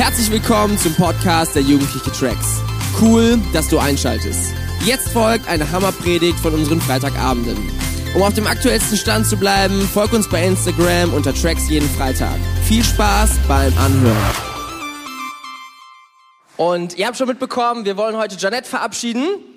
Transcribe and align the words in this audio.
Herzlich 0.00 0.30
willkommen 0.30 0.78
zum 0.78 0.94
Podcast 0.94 1.54
der 1.54 1.60
Jugendliche 1.60 2.10
Tracks. 2.10 2.62
Cool, 3.02 3.38
dass 3.52 3.68
du 3.68 3.78
einschaltest. 3.78 4.54
Jetzt 4.82 5.10
folgt 5.10 5.46
eine 5.46 5.70
Hammerpredigt 5.70 6.38
von 6.38 6.54
unseren 6.54 6.80
Freitagabenden. 6.80 7.70
Um 8.14 8.22
auf 8.22 8.32
dem 8.32 8.46
aktuellsten 8.46 8.96
Stand 8.96 9.26
zu 9.26 9.36
bleiben, 9.36 9.82
folg 9.82 10.14
uns 10.14 10.26
bei 10.26 10.42
Instagram 10.46 11.12
unter 11.12 11.34
Tracks 11.34 11.68
jeden 11.68 11.86
Freitag. 11.86 12.38
Viel 12.64 12.82
Spaß 12.82 13.40
beim 13.46 13.76
Anhören. 13.76 14.16
Und 16.56 16.96
ihr 16.96 17.06
habt 17.06 17.18
schon 17.18 17.28
mitbekommen, 17.28 17.84
wir 17.84 17.98
wollen 17.98 18.16
heute 18.16 18.36
Janette 18.38 18.70
verabschieden. 18.70 19.49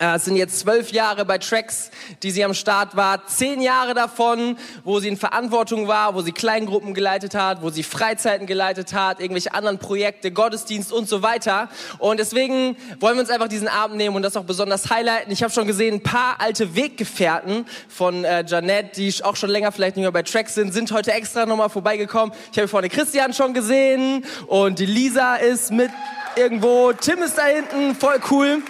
Äh, 0.00 0.16
es 0.16 0.24
sind 0.24 0.36
jetzt 0.36 0.58
zwölf 0.58 0.92
Jahre 0.92 1.24
bei 1.24 1.38
Tracks, 1.38 1.90
die 2.22 2.30
sie 2.30 2.44
am 2.44 2.54
Start 2.54 2.96
war. 2.96 3.26
Zehn 3.26 3.60
Jahre 3.60 3.94
davon, 3.94 4.58
wo 4.84 5.00
sie 5.00 5.08
in 5.08 5.16
Verantwortung 5.16 5.88
war, 5.88 6.14
wo 6.14 6.22
sie 6.22 6.32
Kleingruppen 6.32 6.94
geleitet 6.94 7.34
hat, 7.34 7.62
wo 7.62 7.70
sie 7.70 7.82
Freizeiten 7.82 8.46
geleitet 8.46 8.92
hat, 8.92 9.20
irgendwelche 9.20 9.54
anderen 9.54 9.78
Projekte, 9.78 10.30
Gottesdienst 10.30 10.92
und 10.92 11.08
so 11.08 11.22
weiter. 11.22 11.68
Und 11.98 12.20
deswegen 12.20 12.76
wollen 13.00 13.16
wir 13.16 13.20
uns 13.22 13.30
einfach 13.30 13.48
diesen 13.48 13.68
Abend 13.68 13.96
nehmen 13.96 14.16
und 14.16 14.22
das 14.22 14.36
auch 14.36 14.44
besonders 14.44 14.90
highlighten. 14.90 15.32
Ich 15.32 15.42
habe 15.42 15.52
schon 15.52 15.66
gesehen, 15.66 15.94
ein 15.94 16.02
paar 16.02 16.40
alte 16.40 16.76
Weggefährten 16.76 17.66
von 17.88 18.24
äh, 18.24 18.44
Janette, 18.46 18.90
die 18.96 19.14
auch 19.22 19.36
schon 19.36 19.50
länger 19.50 19.72
vielleicht 19.72 19.96
nicht 19.96 20.04
mehr 20.04 20.12
bei 20.12 20.22
Tracks 20.22 20.54
sind, 20.54 20.72
sind 20.72 20.90
heute 20.92 21.12
extra 21.12 21.46
nochmal 21.46 21.70
vorbeigekommen. 21.70 22.34
Ich 22.52 22.58
habe 22.58 22.68
vorne 22.68 22.88
Christian 22.88 23.32
schon 23.32 23.54
gesehen 23.54 24.24
und 24.46 24.78
die 24.78 24.86
Lisa 24.86 25.36
ist 25.36 25.70
mit 25.70 25.90
irgendwo. 26.36 26.92
Tim 26.92 27.22
ist 27.22 27.38
da 27.38 27.44
hinten, 27.44 27.94
voll 27.94 28.20
cool. 28.30 28.62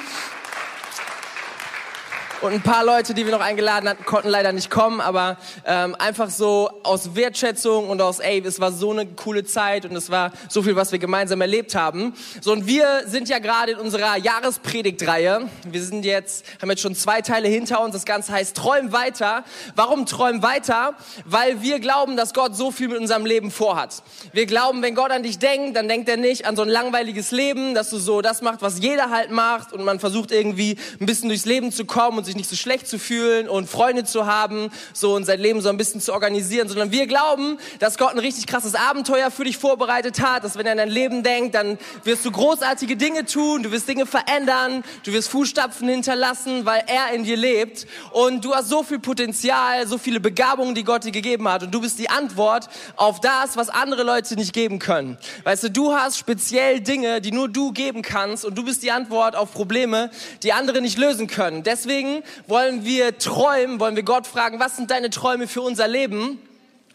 Und 2.43 2.53
ein 2.53 2.61
paar 2.61 2.85
Leute, 2.85 3.15
die 3.15 3.25
wir 3.25 3.33
noch 3.33 3.41
eingeladen 3.41 3.89
hatten, 3.89 4.05
konnten 4.05 4.29
leider 4.29 4.53
nicht 4.53 4.71
kommen, 4.71 5.01
aber 5.01 5.39
ähm, 5.65 5.97
einfach 5.99 6.29
so 6.29 6.69
aus 6.83 7.15
Wertschätzung 7.15 7.89
und 7.89 8.03
aus, 8.03 8.19
ey, 8.19 8.43
es 8.45 8.61
war 8.61 8.73
so 8.73 8.91
eine 8.91 9.07
coole 9.07 9.45
Zeit 9.45 9.87
und 9.87 9.97
es 9.97 10.11
war 10.11 10.33
so 10.51 10.63
viel, 10.63 10.77
was 10.77 10.93
wir 10.93 10.99
gemeinsam 10.99 11.41
erlebt 11.41 11.75
haben. 11.75 12.13
So, 12.43 12.53
und 12.53 12.67
wir 12.67 13.05
sind 13.07 13.31
ja 13.31 13.39
gerade 13.39 13.73
in 13.73 13.79
unserer 13.79 14.19
Jahrespredigtreihe. 14.19 15.49
Wir 15.65 15.83
sind 15.83 16.05
jetzt, 16.05 16.45
haben 16.61 16.69
jetzt 16.69 16.83
schon 16.83 16.95
zwei 16.95 17.23
Teile 17.23 17.49
hinter 17.49 17.83
uns. 17.83 17.95
Das 17.95 18.05
Ganze 18.05 18.33
heißt 18.33 18.55
Träum 18.55 18.93
weiter. 18.93 19.43
Warum 19.75 20.05
träum 20.05 20.43
weiter? 20.43 20.95
Weil 21.25 21.63
wir 21.63 21.81
glauben, 21.81 22.19
dass 22.19 22.35
Gott 22.35 22.55
so 22.55 22.71
viel 22.71 22.89
mit 22.89 22.99
unserem 22.99 23.25
Leben 23.25 23.51
vorhat. 23.51 24.03
Wir 24.33 24.45
glauben, 24.45 24.83
wenn 24.83 24.95
Gott 24.95 25.11
an 25.11 25.23
dich 25.23 25.39
denkt, 25.39 25.75
dann 25.75 25.89
denkt 25.89 26.07
er 26.11 26.19
nicht 26.19 26.45
an 26.45 26.55
so 26.55 26.61
ein 26.61 26.69
langweiliges 26.69 27.31
Leben, 27.31 27.75
dass 27.75 27.89
du 27.89 27.97
so 27.97 28.21
das 28.21 28.43
machst, 28.43 28.61
was 28.61 28.79
jeder 28.79 29.09
halt 29.09 29.31
macht 29.31 29.73
und 29.73 29.85
man 29.85 30.01
versucht 30.01 30.33
irgendwie 30.33 30.77
ein 31.01 31.07
bisschen 31.07 31.31
durchs 31.31 31.47
Leben 31.47 31.73
zu 31.73 31.87
kommen 31.87 32.26
sich 32.27 32.37
nicht 32.37 32.51
so 32.51 32.57
schlecht 32.57 32.87
zu 32.87 32.99
fühlen 32.99 33.49
und 33.49 33.69
Freunde 33.69 34.05
zu 34.05 34.27
haben, 34.27 34.71
so 34.93 35.15
und 35.15 35.25
sein 35.25 35.41
Leben 35.41 35.61
so 35.61 35.69
ein 35.69 35.77
bisschen 35.77 36.01
zu 36.01 36.13
organisieren, 36.13 36.69
sondern 36.69 36.93
wir 36.93 37.07
glauben, 37.07 37.59
dass 37.79 37.97
Gott 37.97 38.13
ein 38.13 38.19
richtig 38.19 38.47
krasses 38.47 38.75
Abenteuer 38.75 39.31
für 39.31 39.45
dich 39.45 39.57
vorbereitet 39.57 40.21
hat, 40.21 40.45
dass 40.45 40.59
wenn 40.59 40.67
er 40.67 40.73
an 40.73 40.79
dein 40.79 40.91
Leben 40.91 41.23
denkt, 41.23 41.55
dann 41.55 41.79
wirst 42.05 42.25
du 42.25 42.31
großartige 42.31 42.97
Dinge 42.97 43.25
tun, 43.25 43.63
du 43.63 43.73
wirst 43.73 43.89
Dinge 43.89 44.07
verändern, 44.07 44.85
du 45.05 45.13
wirst 45.13 45.29
Fußstapfen 45.31 45.89
hinterlassen, 45.89 46.67
weil 46.67 46.85
er 46.87 47.15
in 47.15 47.25
dir 47.25 47.37
lebt 47.37 47.87
und 48.13 48.45
du 48.45 48.55
hast 48.55 48.69
so 48.69 48.83
viel 48.83 48.99
Potenzial, 48.99 49.87
so 49.87 49.99
viele 49.99 50.21
Begabungen, 50.21 50.75
die 50.75 50.85
Gott 50.85 51.05
dir 51.05 51.13
gegeben 51.13 51.49
hat 51.49 51.63
und 51.63 51.73
du 51.73 51.81
bist 51.81 51.99
die 51.99 52.11
Antwort 52.11 52.69
auf 52.97 53.21
das, 53.21 53.57
was 53.57 53.69
andere 53.69 54.03
Leute 54.03 54.35
nicht 54.35 54.53
geben 54.53 54.79
können. 54.79 55.17
Weißt 55.45 55.63
du, 55.63 55.71
du 55.71 55.95
hast 55.95 56.19
speziell 56.19 56.81
Dinge, 56.81 57.21
die 57.21 57.33
nur 57.33 57.49
du 57.49 57.73
geben 57.73 58.03
kannst 58.03 58.45
und 58.45 58.57
du 58.57 58.65
bist 58.65 58.83
die 58.83 58.91
Antwort 58.91 59.37
auf 59.37 59.53
Probleme, 59.53 60.11
die 60.43 60.53
andere 60.53 60.81
nicht 60.81 60.99
lösen 60.99 61.27
können. 61.27 61.63
Deswegen 61.63 62.16
wollen 62.47 62.85
wir 62.85 63.19
träumen, 63.19 63.81
wollen 63.81 63.97
wir 63.97 64.03
Gott 64.03 64.27
fragen, 64.27 64.61
was 64.61 64.77
sind 64.77 64.91
deine 64.91 65.11
Träume 65.11 65.49
für 65.49 65.63
unser 65.63 65.89
Leben? 65.89 66.39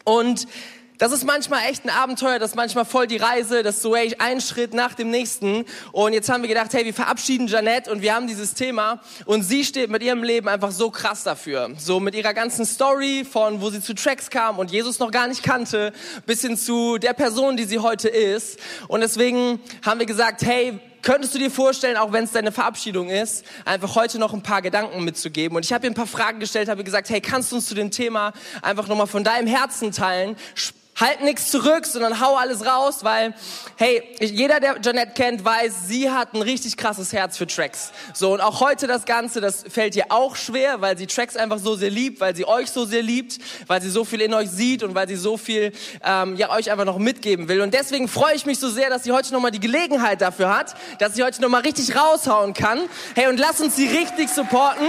Und 0.04 0.48
das 1.02 1.12
ist 1.12 1.26
manchmal 1.26 1.68
echt 1.68 1.84
ein 1.84 1.90
Abenteuer, 1.90 2.38
das 2.38 2.52
ist 2.52 2.56
manchmal 2.56 2.86
voll 2.86 3.08
die 3.08 3.18
Reise, 3.18 3.64
das 3.64 3.78
ist 3.78 3.82
so 3.82 3.96
ey, 3.96 4.16
ein 4.20 4.40
Schritt 4.40 4.76
nach 4.76 4.94
dem 4.94 5.10
nächsten. 5.10 5.66
Und 5.94 6.14
jetzt 6.14 6.30
haben 6.30 6.44
wir 6.44 6.48
gedacht, 6.48 6.72
hey, 6.74 6.86
wir 6.86 6.94
verabschieden 6.94 7.48
Janette 7.48 7.92
und 7.92 8.04
wir 8.04 8.14
haben 8.14 8.28
dieses 8.28 8.54
Thema 8.54 9.02
und 9.26 9.42
sie 9.42 9.66
steht 9.66 9.90
mit 9.90 10.04
ihrem 10.04 10.22
Leben 10.22 10.48
einfach 10.48 10.70
so 10.70 10.92
krass 10.92 11.24
dafür. 11.24 11.72
So 11.80 12.00
mit 12.00 12.14
ihrer 12.14 12.36
ganzen 12.36 12.68
Story 12.68 13.26
von, 13.26 13.62
wo 13.62 13.72
sie 13.72 13.82
zu 13.82 13.96
Tracks 13.96 14.30
kam 14.30 14.60
und 14.60 14.70
Jesus 14.70 15.00
noch 15.00 15.10
gar 15.10 15.28
nicht 15.28 15.42
kannte, 15.42 15.92
bis 16.28 16.42
hin 16.42 16.56
zu 16.56 17.00
der 17.00 17.14
Person, 17.14 17.58
die 17.58 17.64
sie 17.64 17.80
heute 17.80 18.08
ist. 18.08 18.60
Und 18.88 19.02
deswegen 19.02 19.60
haben 19.84 20.00
wir 20.00 20.06
gesagt, 20.06 20.44
hey, 20.44 20.80
könntest 21.02 21.34
du 21.34 21.40
dir 21.40 21.52
vorstellen, 21.52 21.98
auch 21.98 22.12
wenn 22.12 22.24
es 22.24 22.32
deine 22.32 22.52
Verabschiedung 22.52 23.10
ist, 23.10 23.46
einfach 23.66 23.96
heute 23.96 24.20
noch 24.20 24.34
ein 24.34 24.44
paar 24.44 24.62
Gedanken 24.62 25.04
mitzugeben? 25.04 25.56
Und 25.56 25.66
ich 25.66 25.74
habe 25.74 25.86
ihr 25.86 25.92
ein 25.92 25.96
paar 25.96 26.08
Fragen 26.08 26.40
gestellt, 26.40 26.70
habe 26.70 26.84
gesagt, 26.84 27.10
hey, 27.10 27.22
kannst 27.22 27.52
du 27.52 27.58
uns 27.58 27.68
zu 27.68 27.76
dem 27.76 27.92
Thema 27.92 28.34
einfach 28.62 28.88
nochmal 28.88 29.08
von 29.08 29.24
deinem 29.24 29.48
Herzen 29.48 29.92
teilen? 29.92 30.36
Halt 31.02 31.22
nichts 31.22 31.52
zurück, 31.52 31.86
sondern 31.86 32.20
hau 32.22 32.36
alles 32.36 32.66
raus, 32.66 33.04
weil, 33.04 33.34
hey, 33.76 34.04
jeder, 34.20 34.60
der 34.60 34.78
Janette 34.82 35.14
kennt, 35.14 35.44
weiß, 35.44 35.88
sie 35.88 36.10
hat 36.10 36.34
ein 36.34 36.42
richtig 36.42 36.78
krasses 36.78 37.12
Herz 37.12 37.38
für 37.38 37.48
Tracks. 37.48 37.92
So, 38.14 38.34
und 38.34 38.42
auch 38.42 38.62
heute 38.62 38.88
das 38.88 39.06
Ganze, 39.06 39.42
das 39.42 39.64
fällt 39.68 39.96
ihr 39.96 40.06
auch 40.10 40.36
schwer, 40.36 40.82
weil 40.82 40.98
sie 40.98 41.08
Tracks 41.08 41.36
einfach 41.36 41.58
so 41.58 41.76
sehr 41.76 41.90
liebt, 41.90 42.22
weil 42.22 42.36
sie 42.36 42.46
euch 42.46 42.70
so 42.70 42.86
sehr 42.86 43.02
liebt, 43.02 43.40
weil 43.68 43.82
sie 43.82 43.90
so 43.90 44.06
viel 44.06 44.22
in 44.22 44.34
euch 44.34 44.50
sieht 44.50 44.84
und 44.84 44.96
weil 44.96 45.08
sie 45.08 45.16
so 45.16 45.38
viel, 45.38 45.74
ähm, 46.06 46.36
ja, 46.36 46.52
euch 46.52 46.72
einfach 46.72 46.86
noch 46.86 47.00
mitgeben 47.00 47.48
will. 47.48 47.62
Und 47.62 47.74
deswegen 47.74 48.08
freue 48.08 48.36
ich 48.36 48.46
mich 48.46 48.60
so 48.60 48.70
sehr, 48.70 48.90
dass 48.90 49.04
sie 49.04 49.12
heute 49.12 49.34
nochmal 49.34 49.52
die 49.52 49.60
Gelegenheit 49.60 50.22
dafür 50.22 50.56
hat, 50.56 50.76
dass 51.00 51.16
sie 51.16 51.24
heute 51.24 51.42
nochmal 51.42 51.62
richtig 51.62 51.96
raushauen 51.96 52.54
kann. 52.54 52.80
Hey, 53.16 53.28
und 53.28 53.40
lass 53.40 53.60
uns 53.60 53.76
sie 53.76 53.88
richtig 53.88 54.30
supporten. 54.30 54.88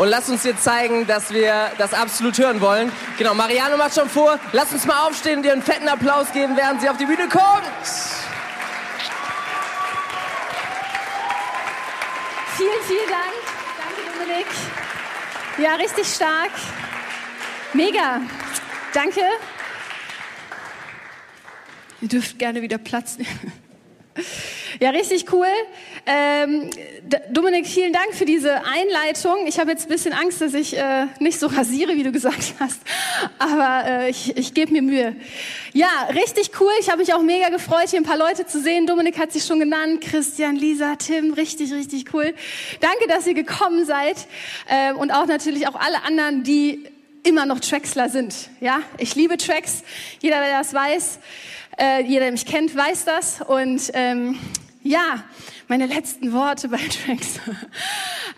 Und 0.00 0.08
lass 0.08 0.30
uns 0.30 0.44
dir 0.44 0.56
zeigen, 0.56 1.06
dass 1.06 1.30
wir 1.30 1.72
das 1.76 1.92
absolut 1.92 2.38
hören 2.38 2.62
wollen. 2.62 2.90
Genau, 3.18 3.34
Mariano 3.34 3.76
macht 3.76 3.94
schon 3.94 4.08
vor. 4.08 4.40
Lass 4.52 4.72
uns 4.72 4.86
mal 4.86 5.06
aufstehen 5.06 5.40
und 5.40 5.44
ihr 5.44 5.52
einen 5.52 5.60
fetten 5.60 5.86
Applaus 5.88 6.32
geben, 6.32 6.56
während 6.56 6.80
sie 6.80 6.88
auf 6.88 6.96
die 6.96 7.04
Bühne 7.04 7.28
kommt. 7.28 7.68
Vielen, 12.56 12.82
vielen 12.86 13.10
Dank. 13.10 13.34
Danke, 13.78 14.00
Dominik. 14.18 14.46
Ja, 15.58 15.74
richtig 15.74 16.06
stark. 16.06 16.52
Mega. 17.74 18.22
Danke. 18.94 19.20
Ihr 22.00 22.08
dürft 22.08 22.38
gerne 22.38 22.62
wieder 22.62 22.78
Platz 22.78 23.18
nehmen. 23.18 23.52
Ja, 24.80 24.88
richtig 24.90 25.30
cool. 25.30 25.46
Ähm, 26.06 26.70
Dominik, 27.30 27.66
vielen 27.66 27.92
Dank 27.92 28.14
für 28.14 28.24
diese 28.24 28.64
Einleitung. 28.64 29.46
Ich 29.46 29.58
habe 29.58 29.70
jetzt 29.70 29.86
ein 29.86 29.88
bisschen 29.88 30.12
Angst, 30.12 30.40
dass 30.40 30.54
ich 30.54 30.76
äh, 30.76 31.06
nicht 31.18 31.38
so 31.38 31.46
rasiere, 31.46 31.94
wie 31.94 32.02
du 32.02 32.12
gesagt 32.12 32.54
hast, 32.58 32.80
aber 33.38 33.84
äh, 33.86 34.10
ich, 34.10 34.36
ich 34.36 34.54
gebe 34.54 34.72
mir 34.72 34.82
Mühe. 34.82 35.16
Ja, 35.72 35.88
richtig 36.14 36.52
cool. 36.60 36.72
Ich 36.80 36.88
habe 36.88 36.98
mich 36.98 37.12
auch 37.14 37.22
mega 37.22 37.48
gefreut, 37.48 37.88
hier 37.90 38.00
ein 38.00 38.04
paar 38.04 38.18
Leute 38.18 38.46
zu 38.46 38.60
sehen. 38.60 38.86
Dominik 38.86 39.18
hat 39.18 39.32
sich 39.32 39.44
schon 39.44 39.60
genannt, 39.60 40.00
Christian, 40.00 40.56
Lisa, 40.56 40.96
Tim, 40.96 41.32
richtig, 41.34 41.72
richtig 41.72 42.12
cool. 42.14 42.34
Danke, 42.80 43.06
dass 43.08 43.26
ihr 43.26 43.34
gekommen 43.34 43.84
seid 43.84 44.16
ähm, 44.68 44.96
und 44.96 45.10
auch 45.10 45.26
natürlich 45.26 45.68
auch 45.68 45.74
alle 45.74 46.02
anderen, 46.04 46.42
die 46.42 46.84
immer 47.22 47.46
noch 47.46 47.60
Tracksler 47.60 48.08
sind. 48.08 48.50
Ja, 48.60 48.80
ich 48.98 49.14
liebe 49.14 49.36
Tracks. 49.36 49.82
Jeder, 50.20 50.40
der 50.40 50.58
das 50.58 50.72
weiß. 50.72 51.18
Äh, 51.78 52.02
jeder, 52.02 52.20
der 52.20 52.32
mich 52.32 52.46
kennt, 52.46 52.74
weiß 52.74 53.04
das. 53.04 53.40
Und 53.46 53.90
ähm, 53.94 54.38
ja, 54.82 55.24
meine 55.68 55.86
letzten 55.86 56.32
Worte 56.32 56.68
bei 56.68 56.78
Tracks. 57.06 57.40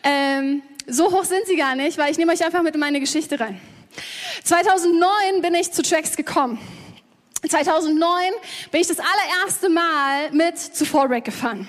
ähm, 0.03 0.63
so 0.87 1.13
hoch 1.13 1.25
sind 1.25 1.47
sie 1.47 1.57
gar 1.57 1.75
nicht, 1.75 1.99
weil 1.99 2.11
ich 2.11 2.19
nehme 2.19 2.33
euch 2.33 2.45
einfach 2.45 2.63
mit 2.63 2.75
in 2.75 2.81
meine 2.81 3.01
Geschichte 3.01 3.39
rein. 3.39 3.61
2009 4.45 5.43
bin 5.43 5.55
ich 5.55 5.73
zu 5.73 5.83
Tracks 5.83 6.17
gekommen. 6.17 6.59
2009 7.49 8.33
bin 8.71 8.81
ich 8.81 8.87
das 8.87 8.99
allererste 8.99 9.69
Mal 9.69 10.31
mit 10.33 10.59
zu 10.59 10.85
Fallback 10.85 11.25
gefahren. 11.25 11.69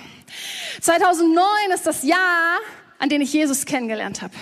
2009 0.81 1.45
ist 1.73 1.85
das 1.85 2.03
Jahr, 2.03 2.59
an 2.99 3.09
dem 3.09 3.21
ich 3.21 3.33
Jesus 3.33 3.65
kennengelernt 3.65 4.21
habe. 4.21 4.33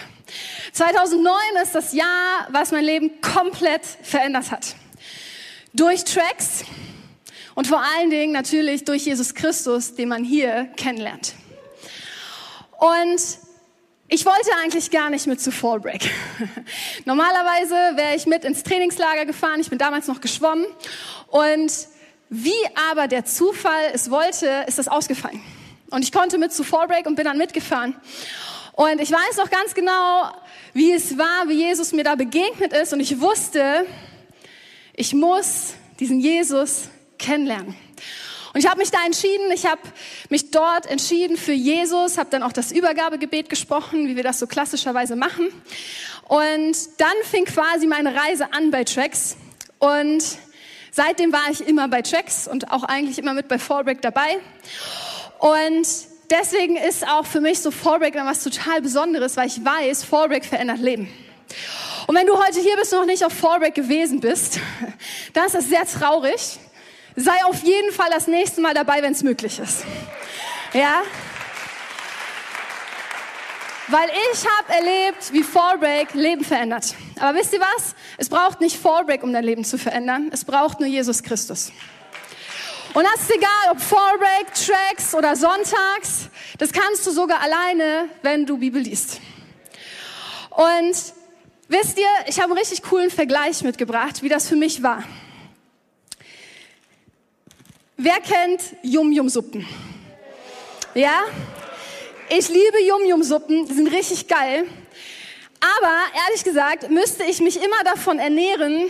2009 0.74 1.34
ist 1.64 1.76
das 1.76 1.94
Jahr, 1.94 2.48
was 2.50 2.72
mein 2.72 2.84
Leben 2.84 3.22
komplett 3.22 3.82
verändert 4.04 4.52
hat. 4.52 4.76
Durch 5.74 6.04
Tracks, 6.04 6.64
und 7.56 7.68
vor 7.68 7.82
allen 7.82 8.10
Dingen 8.10 8.32
natürlich 8.32 8.86
durch 8.86 9.06
Jesus 9.06 9.34
Christus, 9.34 9.96
den 9.96 10.10
man 10.10 10.24
hier 10.24 10.66
kennenlernt. 10.78 11.34
Und 12.80 13.22
ich 14.08 14.26
wollte 14.26 14.50
eigentlich 14.62 14.92
gar 14.92 15.10
nicht 15.10 15.28
mit 15.28 15.40
zu 15.40 15.52
Fallbreak. 15.52 16.10
Normalerweise 17.06 17.76
wäre 17.96 18.16
ich 18.16 18.26
mit 18.26 18.44
ins 18.44 18.64
Trainingslager 18.64 19.26
gefahren. 19.26 19.60
Ich 19.62 19.70
bin 19.70 19.78
damals 19.78 20.08
noch 20.08 20.20
geschwommen. 20.20 20.66
Und 21.28 21.72
wie 22.30 22.52
aber 22.92 23.08
der 23.08 23.24
Zufall 23.26 23.92
es 23.94 24.12
wollte, 24.12 24.66
ist 24.68 24.80
das 24.80 24.88
ausgefallen. 24.88 25.42
Und 25.92 26.04
ich 26.04 26.12
konnte 26.12 26.38
mit 26.38 26.52
zu 26.52 26.64
Fallbreak 26.64 27.06
und 27.06 27.16
bin 27.16 27.26
dann 27.26 27.38
mitgefahren. 27.38 27.96
Und 28.74 29.00
ich 29.00 29.12
weiß 29.12 29.38
noch 29.38 29.50
ganz 29.50 29.74
genau, 29.74 30.32
wie 30.74 30.92
es 30.92 31.18
war, 31.18 31.48
wie 31.48 31.54
Jesus 31.54 31.92
mir 31.92 32.04
da 32.04 32.16
begegnet 32.16 32.74
ist. 32.74 32.94
Und 32.94 33.00
ich 33.00 33.20
wusste, 33.20 33.86
ich 34.94 35.14
muss 35.14 35.74
diesen 36.00 36.20
Jesus 36.20 36.90
kennenlernen. 37.22 37.76
Und 38.54 38.60
ich 38.60 38.68
habe 38.68 38.80
mich 38.80 38.92
da 38.92 38.98
entschieden, 39.06 39.50
ich 39.54 39.66
habe 39.66 39.82
mich 40.30 40.52
dort 40.52 40.86
entschieden 40.86 41.38
für 41.38 41.54
Jesus, 41.54 42.18
habe 42.18 42.30
dann 42.30 42.44
auch 42.44 42.52
das 42.52 42.74
Übergabegebet 42.74 43.50
gesprochen, 43.50 44.10
wie 44.10 44.18
wir 44.18 44.24
das 44.24 44.40
so 44.40 44.48
klassischerweise 44.48 45.16
machen. 45.16 45.48
Und 46.28 46.76
dann 46.98 47.14
fing 47.24 47.46
quasi 47.46 47.88
meine 47.88 48.14
Reise 48.14 48.52
an 48.52 48.72
bei 48.72 48.84
Tracks. 48.84 49.38
Und 49.80 50.22
Seitdem 50.94 51.32
war 51.32 51.50
ich 51.50 51.66
immer 51.66 51.88
bei 51.88 52.02
Tracks 52.02 52.50
und 52.50 52.70
auch 52.70 52.84
eigentlich 52.84 53.18
immer 53.18 53.34
mit 53.34 53.48
bei 53.48 53.58
Fallbreak 53.58 54.02
dabei. 54.02 54.40
Und 55.40 55.88
deswegen 56.30 56.76
ist 56.76 57.08
auch 57.08 57.26
für 57.26 57.40
mich 57.40 57.60
so 57.60 57.72
Fallbreak 57.72 58.16
was 58.16 58.44
total 58.44 58.82
Besonderes, 58.82 59.38
weil 59.38 59.48
ich 59.48 59.64
weiß, 59.64 60.04
Fallbreak 60.04 60.44
verändert 60.44 60.80
Leben. 60.80 61.08
Und 62.08 62.16
wenn 62.16 62.28
du 62.28 62.38
heute 62.38 62.60
hier 62.60 62.76
bist 62.76 62.92
und 62.92 63.00
noch 63.00 63.06
nicht 63.06 63.24
auf 63.24 63.32
Fallbreak 63.32 63.74
gewesen 63.74 64.20
bist, 64.20 64.60
dann 65.34 65.46
ist 65.46 65.56
das 65.56 65.70
sehr 65.70 65.86
traurig. 65.86 66.60
Sei 67.16 67.44
auf 67.46 67.62
jeden 67.64 67.92
Fall 67.92 68.10
das 68.10 68.28
nächste 68.28 68.62
Mal 68.62 68.74
dabei, 68.74 69.02
wenn 69.02 69.12
es 69.12 69.24
möglich 69.24 69.60
ist. 69.60 69.84
Ja? 70.74 71.02
Weil 73.88 74.10
ich 74.34 74.46
habe 74.46 74.74
erlebt, 74.74 75.34
wie 75.34 75.44
Fallbreak 75.44 76.14
Leben 76.14 76.46
verändert. 76.46 76.96
Aber 77.20 77.38
wisst 77.38 77.52
ihr 77.52 77.60
was? 77.60 77.94
Es 78.18 78.30
braucht 78.30 78.62
nicht 78.62 78.78
Fallbreak, 78.78 79.24
um 79.24 79.34
dein 79.34 79.44
Leben 79.44 79.66
zu 79.66 79.78
verändern. 79.78 80.30
Es 80.32 80.46
braucht 80.46 80.80
nur 80.80 80.88
Jesus 80.88 81.24
Christus. 81.24 81.74
Und 82.94 83.04
das 83.04 83.22
ist 83.24 83.36
egal, 83.36 83.72
ob 83.72 83.82
Fallbreak, 83.82 84.54
Tracks 84.54 85.14
oder 85.14 85.36
Sonntags. 85.36 86.30
Das 86.58 86.72
kannst 86.72 87.06
du 87.06 87.12
sogar 87.12 87.42
alleine, 87.42 88.10
wenn 88.22 88.46
du 88.46 88.58
Bibel 88.58 88.82
liest. 88.82 89.20
Und 90.52 90.96
wisst 91.68 91.98
ihr, 91.98 92.10
ich 92.28 92.38
habe 92.40 92.52
einen 92.52 92.58
richtig 92.58 92.84
coolen 92.84 93.10
Vergleich 93.10 93.62
mitgebracht, 93.64 94.24
wie 94.24 94.30
das 94.30 94.48
für 94.48 94.56
mich 94.56 94.84
war. 94.84 95.04
Wer 98.04 98.20
kennt 98.20 98.64
Yum-Yum-Suppen? 98.82 99.64
Ja? 100.96 101.22
Ich 102.30 102.50
liebe 102.50 102.82
Yum-Yum-Suppen, 102.88 103.68
die 103.68 103.74
sind 103.76 103.94
richtig 103.94 104.28
geil. 104.28 104.64
Aber 105.60 105.94
ehrlich 106.26 106.44
gesagt, 106.44 106.90
müsste 106.90 107.26
ich 107.26 107.42
mich 107.42 107.58
immer 107.58 107.84
davon 107.86 108.18
ernähren, 108.18 108.88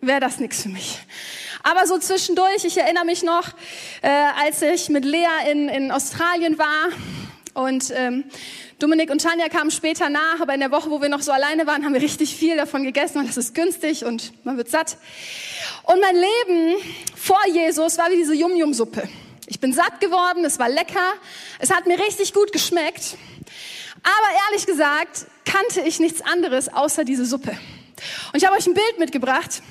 wäre 0.00 0.18
das 0.18 0.40
nichts 0.40 0.64
für 0.64 0.68
mich. 0.68 0.98
Aber 1.62 1.86
so 1.86 1.96
zwischendurch, 1.96 2.64
ich 2.64 2.76
erinnere 2.76 3.04
mich 3.04 3.22
noch, 3.22 3.50
äh, 4.02 4.08
als 4.42 4.62
ich 4.62 4.88
mit 4.88 5.04
Lea 5.04 5.28
in, 5.52 5.68
in 5.68 5.92
Australien 5.92 6.58
war 6.58 6.88
und 7.54 7.92
ähm, 7.94 8.24
Dominik 8.80 9.10
und 9.12 9.20
Tanja 9.22 9.48
kamen 9.48 9.70
später 9.70 10.08
nach, 10.08 10.40
aber 10.40 10.54
in 10.54 10.60
der 10.60 10.72
Woche, 10.72 10.90
wo 10.90 11.00
wir 11.00 11.08
noch 11.08 11.22
so 11.22 11.30
alleine 11.30 11.68
waren, 11.68 11.84
haben 11.84 11.94
wir 11.94 12.02
richtig 12.02 12.34
viel 12.34 12.56
davon 12.56 12.82
gegessen, 12.82 13.14
weil 13.20 13.26
das 13.26 13.36
ist 13.36 13.54
günstig 13.54 14.04
und 14.04 14.32
man 14.44 14.56
wird 14.56 14.68
satt. 14.68 14.96
Und 15.84 16.00
mein 16.00 16.16
Leben 16.16 16.82
vor 17.24 17.40
Jesus 17.50 17.96
war 17.96 18.10
wie 18.10 18.16
diese 18.16 18.34
Yum-Yum-Suppe. 18.34 19.08
Ich 19.46 19.58
bin 19.58 19.72
satt 19.72 19.98
geworden, 19.98 20.44
es 20.44 20.58
war 20.58 20.68
lecker, 20.68 21.14
es 21.58 21.70
hat 21.70 21.86
mir 21.86 21.98
richtig 21.98 22.34
gut 22.34 22.52
geschmeckt. 22.52 23.16
Aber 24.02 24.28
ehrlich 24.46 24.66
gesagt 24.66 25.24
kannte 25.46 25.80
ich 25.80 26.00
nichts 26.00 26.20
anderes 26.20 26.70
außer 26.70 27.02
diese 27.02 27.24
Suppe. 27.24 27.52
Und 28.32 28.36
ich 28.36 28.44
habe 28.44 28.54
euch 28.58 28.66
ein 28.66 28.74
Bild 28.74 28.98
mitgebracht. 28.98 29.62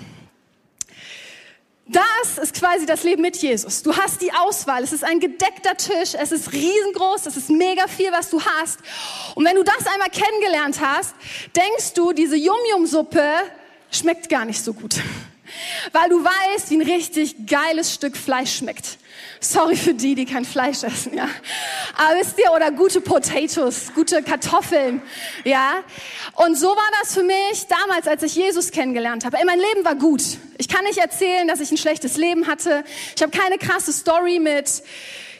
Das 1.86 2.40
ist 2.42 2.56
quasi 2.56 2.88
das 2.88 3.04
Leben 3.04 3.22
mit 3.22 3.38
Jesus. 3.38 3.84
Du 3.84 3.96
hast 3.96 4.24
die 4.24 4.34
Auswahl. 4.34 4.82
Es 4.82 4.92
ist 4.92 5.04
ein 5.04 5.20
gedeckter 5.20 5.78
Tisch. 5.78 6.16
Es 6.20 6.32
ist 6.32 6.54
riesengroß. 6.54 7.28
Es 7.28 7.38
ist 7.38 7.52
mega 7.52 7.88
viel, 7.88 8.12
was 8.12 8.32
du 8.32 8.42
hast. 8.42 8.80
Und 9.36 9.46
wenn 9.46 9.56
du 9.56 9.64
das 9.64 9.86
einmal 9.86 10.10
kennengelernt 10.10 10.80
hast, 10.82 11.14
denkst 11.56 11.94
du, 11.94 12.14
diese 12.14 12.36
Yum-Yum-Suppe 12.36 13.32
schmeckt 13.92 14.28
gar 14.30 14.46
nicht 14.46 14.64
so 14.64 14.74
gut. 14.74 14.96
Weil 15.92 16.10
du 16.10 16.24
weißt, 16.24 16.70
wie 16.70 16.76
ein 16.76 16.82
richtig 16.82 17.48
geiles 17.48 17.94
Stück 17.94 18.18
Fleisch 18.18 18.58
schmeckt. 18.58 18.98
Sorry 19.40 19.76
für 19.76 19.94
die, 19.94 20.16
die 20.16 20.26
kein 20.26 20.46
Fleisch 20.46 20.84
essen, 20.84 21.16
ja. 21.16 21.28
Aber 21.98 22.20
wisst 22.20 22.40
ihr, 22.40 22.52
oder 22.54 22.72
gute 22.72 23.02
Potatoes, 23.02 23.94
gute 23.94 24.24
Kartoffeln, 24.24 25.02
ja. 25.44 25.84
Und 26.34 26.58
so 26.58 26.68
war 26.68 26.90
das 27.02 27.14
für 27.14 27.24
mich 27.24 27.68
damals, 27.68 28.08
als 28.08 28.24
ich 28.24 28.36
Jesus 28.36 28.72
kennengelernt 28.72 29.26
habe. 29.26 29.38
Ey, 29.38 29.46
mein 29.46 29.60
Leben 29.60 29.84
war 29.84 29.96
gut. 29.96 30.22
Ich 30.58 30.68
kann 30.68 30.84
nicht 30.86 30.98
erzählen, 30.98 31.48
dass 31.48 31.60
ich 31.60 31.72
ein 31.72 31.78
schlechtes 31.78 32.18
Leben 32.18 32.48
hatte. 32.48 32.84
Ich 33.16 33.22
habe 33.22 33.38
keine 33.38 33.58
krasse 33.58 33.92
Story 33.92 34.40
mit, 34.40 34.82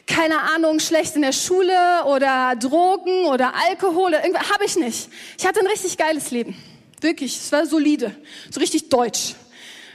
keine 0.06 0.40
Ahnung, 0.54 0.80
schlecht 0.80 1.16
in 1.16 1.22
der 1.22 1.32
Schule 1.32 2.04
oder 2.06 2.56
Drogen 2.58 3.26
oder 3.26 3.54
Alkohol 3.70 4.10
oder 4.10 4.24
irgendwas. 4.24 4.52
Habe 4.52 4.66
ich 4.66 4.76
nicht. 4.76 5.10
Ich 5.38 5.46
hatte 5.46 5.62
ein 5.62 5.68
richtig 5.68 5.98
geiles 5.98 6.30
Leben. 6.32 6.56
Wirklich, 7.00 7.38
es 7.38 7.52
war 7.52 7.66
solide. 7.66 8.16
So 8.52 8.60
richtig 8.60 8.90
deutsch. 8.90 9.36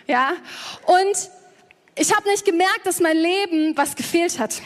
Ja. 0.09 0.33
Und 0.87 1.31
ich 1.95 2.17
habe 2.17 2.27
nicht 2.31 2.45
gemerkt, 2.45 2.81
dass 2.85 2.99
mein 2.99 3.17
Leben 3.17 3.77
was 3.77 3.95
gefehlt 3.95 4.39
hat, 4.39 4.63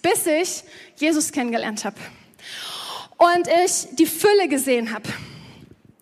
bis 0.00 0.26
ich 0.26 0.64
Jesus 0.96 1.30
kennengelernt 1.30 1.84
habe 1.84 1.96
und 3.18 3.46
ich 3.64 3.88
die 3.92 4.06
Fülle 4.06 4.48
gesehen 4.48 4.94
habe. 4.94 5.08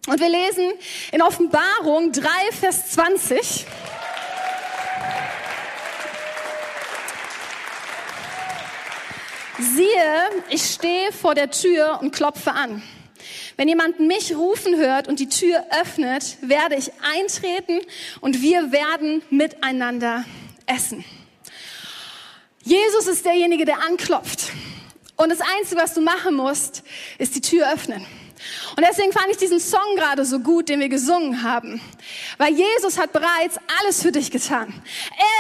Und 0.07 0.21
wir 0.21 0.29
lesen 0.29 0.71
in 1.11 1.21
Offenbarung 1.21 2.13
3, 2.13 2.23
Vers 2.53 2.93
20. 2.93 3.67
Siehe, 9.59 10.31
ich 10.49 10.65
stehe 10.65 11.13
vor 11.13 11.35
der 11.35 11.51
Tür 11.51 11.99
und 12.01 12.13
klopfe 12.13 12.53
an. 12.53 12.83
Wenn 13.61 13.69
jemand 13.69 14.01
mich 14.01 14.35
rufen 14.35 14.77
hört 14.79 15.07
und 15.07 15.21
die 15.21 15.29
Tür 15.29 15.63
öffnet, 15.83 16.39
werde 16.41 16.77
ich 16.77 16.93
eintreten 17.03 17.81
und 18.23 18.41
wir 18.41 18.73
werden 18.73 19.21
miteinander 19.29 20.25
essen. 20.65 21.05
Jesus 22.63 23.07
ist 23.07 23.27
derjenige, 23.27 23.67
der 23.67 23.83
anklopft. 23.83 24.53
Und 25.17 25.29
das 25.29 25.41
Einzige, 25.43 25.79
was 25.79 25.93
du 25.93 26.01
machen 26.01 26.37
musst, 26.37 26.83
ist 27.19 27.35
die 27.35 27.43
Tür 27.43 27.71
öffnen. 27.71 28.01
Und 28.79 28.83
deswegen 28.89 29.13
fand 29.13 29.27
ich 29.31 29.37
diesen 29.37 29.61
Song 29.61 29.95
gerade 29.95 30.25
so 30.25 30.39
gut, 30.39 30.71
den 30.71 30.81
wir 30.81 30.89
gesungen 30.89 31.43
haben. 31.43 31.83
Weil 32.39 32.55
Jesus 32.55 32.97
hat 32.97 33.13
bereits 33.13 33.59
alles 33.79 34.01
für 34.01 34.11
dich 34.11 34.31
getan. 34.31 34.73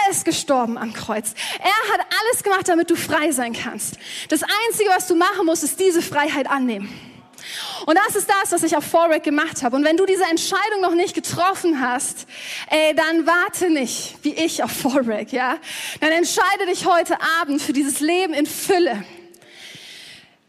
Er 0.05 0.11
ist 0.11 0.27
gestorben 0.27 0.77
am 0.77 0.93
Kreuz. 0.93 1.33
Er 1.59 1.95
hat 1.95 2.07
alles 2.21 2.43
gemacht, 2.43 2.69
damit 2.69 2.91
du 2.91 2.97
frei 2.97 3.33
sein 3.33 3.55
kannst. 3.55 3.95
Das 4.29 4.43
Einzige, 4.43 4.91
was 4.91 5.07
du 5.07 5.15
machen 5.15 5.47
musst, 5.47 5.65
ist 5.65 5.81
diese 5.81 6.03
Freiheit 6.03 6.51
annehmen. 6.51 7.10
Und 7.87 7.99
das 8.07 8.17
ist 8.17 8.29
das, 8.29 8.53
was 8.53 8.63
ich 8.63 8.77
auf 8.77 8.85
Forex 8.85 9.25
gemacht 9.25 9.63
habe. 9.63 9.77
Und 9.77 9.85
wenn 9.85 9.97
du 9.97 10.07
diese 10.07 10.25
Entscheidung 10.25 10.81
noch 10.81 10.95
nicht 10.95 11.15
getroffen 11.15 11.81
hast, 11.81 12.27
ey, 12.71 12.95
dann 12.95 13.27
warte 13.27 13.71
nicht, 13.71 14.17
wie 14.23 14.35
ich 14.35 14.63
auf 14.63 14.73
Forex, 14.73 15.33
ja? 15.33 15.59
Dann 16.01 16.13
entscheide 16.13 16.67
dich 16.67 16.87
heute 16.87 17.17
Abend 17.41 17.63
für 17.63 17.73
dieses 17.73 18.01
Leben 18.01 18.35
in 18.35 18.47
Fülle. 18.47 19.05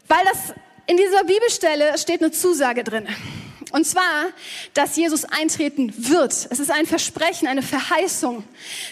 Weil 0.08 0.24
das 0.24 0.54
in 0.86 0.96
dieser 0.96 1.24
Bibelstelle 1.24 1.96
steht 1.96 2.22
eine 2.22 2.32
Zusage 2.32 2.84
drin. 2.84 3.08
Und 3.72 3.86
zwar, 3.86 4.26
dass 4.74 4.96
Jesus 4.96 5.24
eintreten 5.24 5.92
wird. 5.96 6.32
Es 6.50 6.60
ist 6.60 6.70
ein 6.70 6.86
Versprechen, 6.86 7.48
eine 7.48 7.62
Verheißung. 7.62 8.44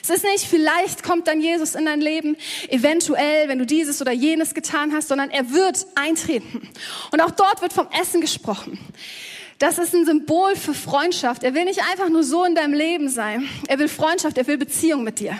Es 0.02 0.08
ist 0.08 0.24
nicht, 0.24 0.46
vielleicht 0.46 1.02
kommt 1.02 1.28
dann 1.28 1.40
Jesus 1.40 1.74
in 1.74 1.84
dein 1.84 2.00
Leben, 2.00 2.36
eventuell, 2.68 3.48
wenn 3.48 3.58
du 3.58 3.66
dieses 3.66 4.00
oder 4.00 4.12
jenes 4.12 4.54
getan 4.54 4.92
hast, 4.94 5.08
sondern 5.08 5.30
er 5.30 5.50
wird 5.50 5.86
eintreten. 5.94 6.68
Und 7.12 7.20
auch 7.20 7.30
dort 7.30 7.60
wird 7.60 7.74
vom 7.74 7.88
Essen 8.00 8.22
gesprochen. 8.22 8.78
Das 9.58 9.76
ist 9.76 9.94
ein 9.94 10.06
Symbol 10.06 10.56
für 10.56 10.72
Freundschaft. 10.72 11.44
Er 11.44 11.52
will 11.52 11.66
nicht 11.66 11.82
einfach 11.90 12.08
nur 12.08 12.24
so 12.24 12.44
in 12.44 12.54
deinem 12.54 12.72
Leben 12.72 13.10
sein. 13.10 13.46
Er 13.68 13.78
will 13.78 13.88
Freundschaft, 13.88 14.38
er 14.38 14.46
will 14.46 14.56
Beziehung 14.56 15.04
mit 15.04 15.20
dir. 15.20 15.38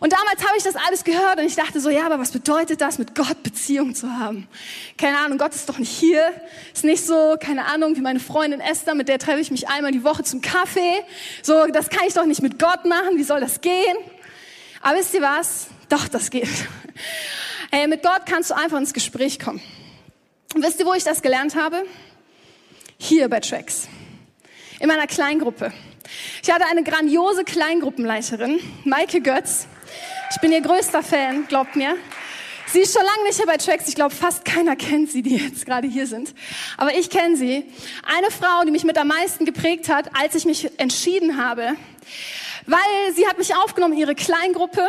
Und 0.00 0.14
damals 0.14 0.42
habe 0.46 0.56
ich 0.56 0.64
das 0.64 0.76
alles 0.76 1.04
gehört 1.04 1.38
und 1.38 1.44
ich 1.44 1.56
dachte 1.56 1.78
so, 1.78 1.90
ja, 1.90 2.06
aber 2.06 2.18
was 2.18 2.30
bedeutet 2.30 2.80
das, 2.80 2.96
mit 2.98 3.14
Gott 3.14 3.42
Beziehung 3.42 3.94
zu 3.94 4.10
haben? 4.10 4.48
Keine 4.96 5.18
Ahnung, 5.18 5.36
Gott 5.36 5.54
ist 5.54 5.68
doch 5.68 5.78
nicht 5.78 5.90
hier. 5.90 6.32
Ist 6.72 6.84
nicht 6.84 7.04
so, 7.04 7.36
keine 7.38 7.66
Ahnung, 7.66 7.96
wie 7.96 8.00
meine 8.00 8.18
Freundin 8.18 8.60
Esther, 8.60 8.94
mit 8.94 9.08
der 9.08 9.18
treffe 9.18 9.40
ich 9.40 9.50
mich 9.50 9.68
einmal 9.68 9.92
die 9.92 10.02
Woche 10.02 10.24
zum 10.24 10.40
Kaffee. 10.40 11.04
So, 11.42 11.66
das 11.66 11.90
kann 11.90 12.06
ich 12.08 12.14
doch 12.14 12.24
nicht 12.24 12.40
mit 12.40 12.58
Gott 12.58 12.86
machen. 12.86 13.16
Wie 13.16 13.24
soll 13.24 13.40
das 13.40 13.60
gehen? 13.60 13.96
Aber 14.80 14.98
wisst 14.98 15.12
ihr 15.12 15.20
was? 15.20 15.66
Doch, 15.88 16.08
das 16.08 16.30
geht. 16.30 16.48
Hey, 17.72 17.86
mit 17.86 18.02
Gott 18.02 18.22
kannst 18.26 18.50
du 18.50 18.56
einfach 18.56 18.78
ins 18.78 18.92
Gespräch 18.92 19.38
kommen. 19.38 19.62
Und 20.56 20.64
wisst 20.64 20.80
ihr, 20.80 20.86
wo 20.86 20.92
ich 20.92 21.04
das 21.04 21.22
gelernt 21.22 21.54
habe? 21.54 21.84
Hier 22.98 23.28
bei 23.28 23.38
Tracks. 23.38 23.86
In 24.80 24.88
meiner 24.88 25.06
Kleingruppe. 25.06 25.72
Ich 26.42 26.50
hatte 26.50 26.66
eine 26.66 26.82
grandiose 26.82 27.44
Kleingruppenleiterin, 27.44 28.58
Maike 28.84 29.20
Götz. 29.20 29.68
Ich 30.32 30.40
bin 30.40 30.52
ihr 30.52 30.60
größter 30.60 31.02
Fan, 31.02 31.48
glaubt 31.48 31.74
mir. 31.74 31.96
Sie 32.72 32.78
ist 32.78 32.92
schon 32.92 33.04
lange 33.04 33.24
nicht 33.24 33.36
hier 33.36 33.46
bei 33.46 33.56
Tracks. 33.56 33.88
Ich 33.88 33.96
glaube, 33.96 34.14
fast 34.14 34.44
keiner 34.44 34.76
kennt 34.76 35.10
sie, 35.10 35.22
die 35.22 35.36
jetzt 35.36 35.66
gerade 35.66 35.88
hier 35.88 36.06
sind. 36.06 36.32
Aber 36.76 36.94
ich 36.94 37.10
kenne 37.10 37.36
sie. 37.36 37.64
Eine 38.04 38.30
Frau, 38.30 38.62
die 38.64 38.70
mich 38.70 38.84
mit 38.84 38.96
am 38.96 39.08
meisten 39.08 39.44
geprägt 39.44 39.88
hat, 39.88 40.08
als 40.16 40.36
ich 40.36 40.44
mich 40.44 40.70
entschieden 40.78 41.44
habe. 41.44 41.74
Weil 42.66 43.12
sie 43.16 43.26
hat 43.26 43.38
mich 43.38 43.56
aufgenommen 43.56 43.94
in 43.94 43.98
ihre 43.98 44.14
Kleingruppe. 44.14 44.86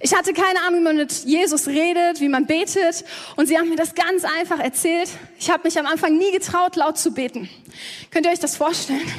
Ich 0.00 0.14
hatte 0.14 0.32
keine 0.32 0.62
Ahnung, 0.62 0.80
wie 0.80 0.84
man 0.84 0.96
mit 0.96 1.12
Jesus 1.24 1.66
redet, 1.66 2.22
wie 2.22 2.30
man 2.30 2.46
betet. 2.46 3.04
Und 3.36 3.48
sie 3.48 3.58
haben 3.58 3.68
mir 3.68 3.76
das 3.76 3.94
ganz 3.94 4.24
einfach 4.24 4.60
erzählt. 4.60 5.10
Ich 5.38 5.50
habe 5.50 5.64
mich 5.64 5.78
am 5.78 5.84
Anfang 5.84 6.16
nie 6.16 6.32
getraut, 6.32 6.74
laut 6.74 6.96
zu 6.96 7.12
beten. 7.12 7.50
Könnt 8.10 8.24
ihr 8.24 8.32
euch 8.32 8.40
das 8.40 8.56
vorstellen? 8.56 9.12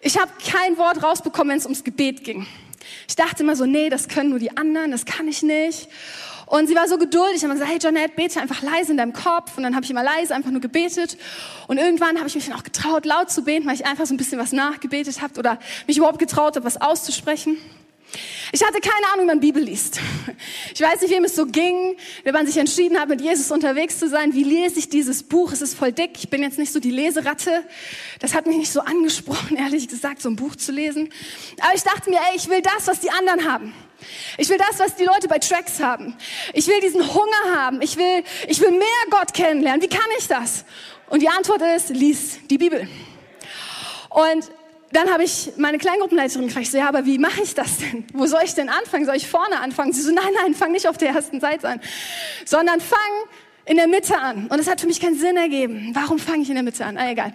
Ich 0.00 0.18
habe 0.18 0.30
kein 0.50 0.78
Wort 0.78 1.02
rausbekommen, 1.02 1.50
wenn 1.50 1.58
es 1.58 1.64
ums 1.64 1.84
Gebet 1.84 2.24
ging. 2.24 2.46
Ich 3.08 3.16
dachte 3.16 3.42
immer 3.42 3.56
so, 3.56 3.66
nee, 3.66 3.88
das 3.88 4.08
können 4.08 4.30
nur 4.30 4.38
die 4.38 4.56
anderen, 4.56 4.90
das 4.90 5.04
kann 5.04 5.28
ich 5.28 5.42
nicht. 5.42 5.88
Und 6.46 6.68
sie 6.68 6.76
war 6.76 6.86
so 6.86 6.96
geduldig 6.96 7.42
und 7.42 7.50
hat 7.50 7.58
gesagt, 7.58 7.72
hey 7.72 7.78
Jonette, 7.78 8.14
bete 8.14 8.40
einfach 8.40 8.62
leise 8.62 8.92
in 8.92 8.96
deinem 8.96 9.12
Kopf. 9.12 9.56
Und 9.56 9.64
dann 9.64 9.74
habe 9.74 9.84
ich 9.84 9.90
immer 9.90 10.04
leise 10.04 10.32
einfach 10.32 10.52
nur 10.52 10.60
gebetet. 10.60 11.18
Und 11.66 11.78
irgendwann 11.78 12.18
habe 12.18 12.28
ich 12.28 12.36
mich 12.36 12.46
dann 12.46 12.56
auch 12.56 12.62
getraut, 12.62 13.04
laut 13.04 13.30
zu 13.30 13.42
beten, 13.42 13.66
weil 13.66 13.74
ich 13.74 13.84
einfach 13.84 14.06
so 14.06 14.14
ein 14.14 14.16
bisschen 14.16 14.38
was 14.38 14.52
nachgebetet 14.52 15.20
habe 15.20 15.38
oder 15.40 15.58
mich 15.88 15.96
überhaupt 15.96 16.20
getraut 16.20 16.54
habe, 16.54 16.64
was 16.64 16.80
auszusprechen. 16.80 17.58
Ich 18.52 18.64
hatte 18.64 18.80
keine 18.80 19.06
Ahnung, 19.12 19.24
wie 19.24 19.26
man 19.26 19.40
Bibel 19.40 19.62
liest. 19.62 20.00
Ich 20.74 20.80
weiß 20.80 21.00
nicht, 21.00 21.10
wem 21.10 21.24
es 21.24 21.34
so 21.34 21.46
ging, 21.46 21.96
wenn 22.24 22.32
man 22.32 22.46
sich 22.46 22.56
entschieden 22.56 22.98
hat, 22.98 23.08
mit 23.08 23.20
Jesus 23.20 23.50
unterwegs 23.50 23.98
zu 23.98 24.08
sein. 24.08 24.34
Wie 24.34 24.44
lese 24.44 24.78
ich 24.78 24.88
dieses 24.88 25.22
Buch? 25.22 25.52
Es 25.52 25.62
ist 25.62 25.76
voll 25.76 25.92
dick. 25.92 26.12
Ich 26.16 26.30
bin 26.30 26.42
jetzt 26.42 26.58
nicht 26.58 26.72
so 26.72 26.80
die 26.80 26.90
Leseratte. 26.90 27.64
Das 28.20 28.34
hat 28.34 28.46
mich 28.46 28.56
nicht 28.56 28.72
so 28.72 28.80
angesprochen, 28.80 29.56
ehrlich 29.58 29.88
gesagt, 29.88 30.22
so 30.22 30.28
ein 30.28 30.36
Buch 30.36 30.56
zu 30.56 30.72
lesen. 30.72 31.12
Aber 31.60 31.74
ich 31.74 31.82
dachte 31.82 32.10
mir, 32.10 32.18
ey, 32.30 32.36
ich 32.36 32.48
will 32.48 32.62
das, 32.62 32.86
was 32.86 33.00
die 33.00 33.10
anderen 33.10 33.50
haben. 33.50 33.74
Ich 34.38 34.48
will 34.48 34.58
das, 34.58 34.78
was 34.78 34.94
die 34.94 35.04
Leute 35.04 35.28
bei 35.28 35.38
Tracks 35.38 35.80
haben. 35.80 36.16
Ich 36.52 36.66
will 36.68 36.80
diesen 36.80 37.02
Hunger 37.14 37.56
haben. 37.56 37.82
Ich 37.82 37.96
will, 37.96 38.22
ich 38.46 38.60
will 38.60 38.70
mehr 38.70 38.86
Gott 39.10 39.32
kennenlernen. 39.32 39.82
Wie 39.82 39.88
kann 39.88 40.06
ich 40.18 40.28
das? 40.28 40.64
Und 41.08 41.22
die 41.22 41.28
Antwort 41.28 41.62
ist, 41.76 41.90
lies 41.90 42.38
die 42.48 42.58
Bibel. 42.58 42.88
Und 44.10 44.50
dann 44.96 45.10
habe 45.12 45.24
ich 45.24 45.52
meine 45.58 45.76
Kleingruppenleiterin 45.76 46.46
gefragt, 46.46 46.66
ich 46.66 46.72
so, 46.72 46.78
ja, 46.78 46.88
aber 46.88 47.04
wie 47.04 47.18
mache 47.18 47.42
ich 47.42 47.54
das 47.54 47.78
denn? 47.78 48.06
Wo 48.14 48.26
soll 48.26 48.40
ich 48.44 48.54
denn 48.54 48.70
anfangen? 48.70 49.04
Soll 49.04 49.16
ich 49.16 49.28
vorne 49.28 49.60
anfangen? 49.60 49.92
Sie 49.92 50.00
so, 50.00 50.10
nein, 50.10 50.32
nein, 50.40 50.54
fang 50.54 50.72
nicht 50.72 50.88
auf 50.88 50.96
der 50.96 51.10
ersten 51.10 51.38
Seite 51.38 51.68
an, 51.68 51.80
sondern 52.46 52.80
fang 52.80 52.98
in 53.66 53.76
der 53.76 53.88
Mitte 53.88 54.16
an. 54.16 54.46
Und 54.46 54.58
es 54.58 54.68
hat 54.68 54.80
für 54.80 54.86
mich 54.86 54.98
keinen 54.98 55.18
Sinn 55.18 55.36
ergeben. 55.36 55.90
Warum 55.92 56.18
fange 56.18 56.42
ich 56.42 56.48
in 56.48 56.54
der 56.54 56.64
Mitte 56.64 56.84
an? 56.86 56.96
Ah, 56.96 57.10
egal. 57.10 57.34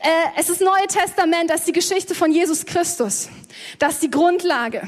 Äh, 0.00 0.38
es 0.38 0.50
ist 0.50 0.60
Neue 0.60 0.86
Testament, 0.86 1.48
das 1.48 1.60
ist 1.60 1.68
die 1.68 1.72
Geschichte 1.72 2.14
von 2.14 2.30
Jesus 2.30 2.66
Christus. 2.66 3.30
Das 3.78 3.94
ist 3.94 4.02
die 4.02 4.10
Grundlage. 4.10 4.86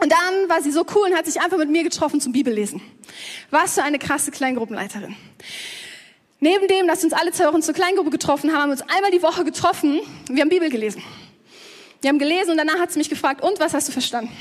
Und 0.00 0.12
dann 0.12 0.48
war 0.48 0.62
sie 0.62 0.70
so 0.70 0.86
cool 0.94 1.10
und 1.10 1.16
hat 1.16 1.26
sich 1.26 1.40
einfach 1.40 1.58
mit 1.58 1.70
mir 1.70 1.82
getroffen 1.82 2.20
zum 2.20 2.32
Bibellesen. 2.32 2.80
Was 3.50 3.74
für 3.74 3.82
eine 3.82 3.98
krasse 3.98 4.30
Kleingruppenleiterin. 4.30 5.16
Neben 6.38 6.68
dem, 6.68 6.86
dass 6.86 7.00
wir 7.00 7.04
uns 7.04 7.12
alle 7.14 7.32
zwei 7.32 7.46
Wochen 7.46 7.62
zur 7.62 7.74
Kleingruppe 7.74 8.10
getroffen 8.10 8.52
haben, 8.52 8.62
haben 8.62 8.68
wir 8.70 8.82
uns 8.82 8.94
einmal 8.94 9.10
die 9.10 9.22
Woche 9.22 9.44
getroffen 9.44 10.00
und 10.28 10.36
wir 10.36 10.42
haben 10.42 10.48
Bibel 10.48 10.70
gelesen. 10.70 11.02
Wir 12.02 12.08
haben 12.08 12.18
gelesen 12.18 12.50
und 12.50 12.58
danach 12.58 12.80
hat 12.80 12.90
sie 12.90 12.98
mich 12.98 13.08
gefragt, 13.08 13.42
und 13.42 13.60
was 13.60 13.74
hast 13.74 13.86
du 13.86 13.92
verstanden? 13.92 14.36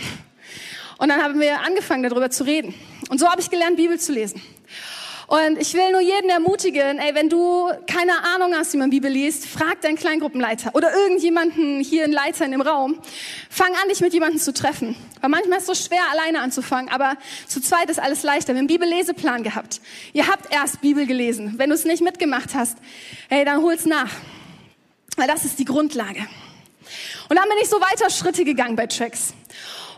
Und 0.97 1.09
dann 1.09 1.21
haben 1.21 1.39
wir 1.39 1.61
angefangen, 1.61 2.01
darüber 2.01 2.31
zu 2.31 2.43
reden. 2.43 2.73
Und 3.09 3.19
so 3.19 3.29
habe 3.29 3.39
ich 3.39 3.51
gelernt, 3.51 3.77
Bibel 3.77 3.99
zu 3.99 4.11
lesen. 4.11 4.41
Und 5.27 5.59
ich 5.59 5.75
will 5.75 5.91
nur 5.91 6.01
jeden 6.01 6.29
ermutigen, 6.29 6.97
ey, 6.97 7.13
wenn 7.13 7.29
du 7.29 7.69
keine 7.85 8.23
Ahnung 8.35 8.53
hast, 8.55 8.73
wie 8.73 8.77
man 8.77 8.89
Bibel 8.89 9.09
liest, 9.09 9.45
frag 9.45 9.79
deinen 9.79 9.95
Kleingruppenleiter 9.95 10.73
oder 10.73 10.91
irgendjemanden 10.93 11.79
hier, 11.81 12.03
einen 12.03 12.13
Leiter 12.13 12.45
in 12.45 12.51
dem 12.51 12.61
Raum. 12.61 12.99
Fang 13.49 13.71
an, 13.81 13.89
dich 13.89 14.01
mit 14.01 14.11
jemandem 14.11 14.39
zu 14.39 14.53
treffen. 14.53 14.95
Weil 15.21 15.29
manchmal 15.29 15.59
ist 15.59 15.69
es 15.69 15.77
so 15.79 15.87
schwer, 15.87 16.01
alleine 16.11 16.41
anzufangen, 16.41 16.91
aber 16.91 17.15
zu 17.47 17.61
zweit 17.61 17.91
ist 17.91 17.99
alles 17.99 18.23
leichter. 18.23 18.49
Wir 18.49 18.55
haben 18.55 18.67
einen 18.67 18.67
Bibelleseplan 18.67 19.43
gehabt. 19.43 19.81
Ihr 20.13 20.27
habt 20.27 20.51
erst 20.51 20.81
Bibel 20.81 21.05
gelesen. 21.05 21.53
Wenn 21.57 21.69
du 21.69 21.75
es 21.75 21.85
nicht 21.85 22.01
mitgemacht 22.01 22.55
hast, 22.55 22.79
hey, 23.29 23.45
dann 23.45 23.61
hol's 23.61 23.85
nach. 23.85 24.09
Weil 25.15 25.27
das 25.27 25.45
ist 25.45 25.59
die 25.59 25.65
Grundlage. 25.65 26.27
Und 27.29 27.35
dann 27.37 27.47
bin 27.49 27.57
ich 27.61 27.69
so 27.69 27.79
weiter 27.79 28.09
Schritte 28.09 28.43
gegangen 28.45 28.75
bei 28.75 28.87
Tracks 28.87 29.33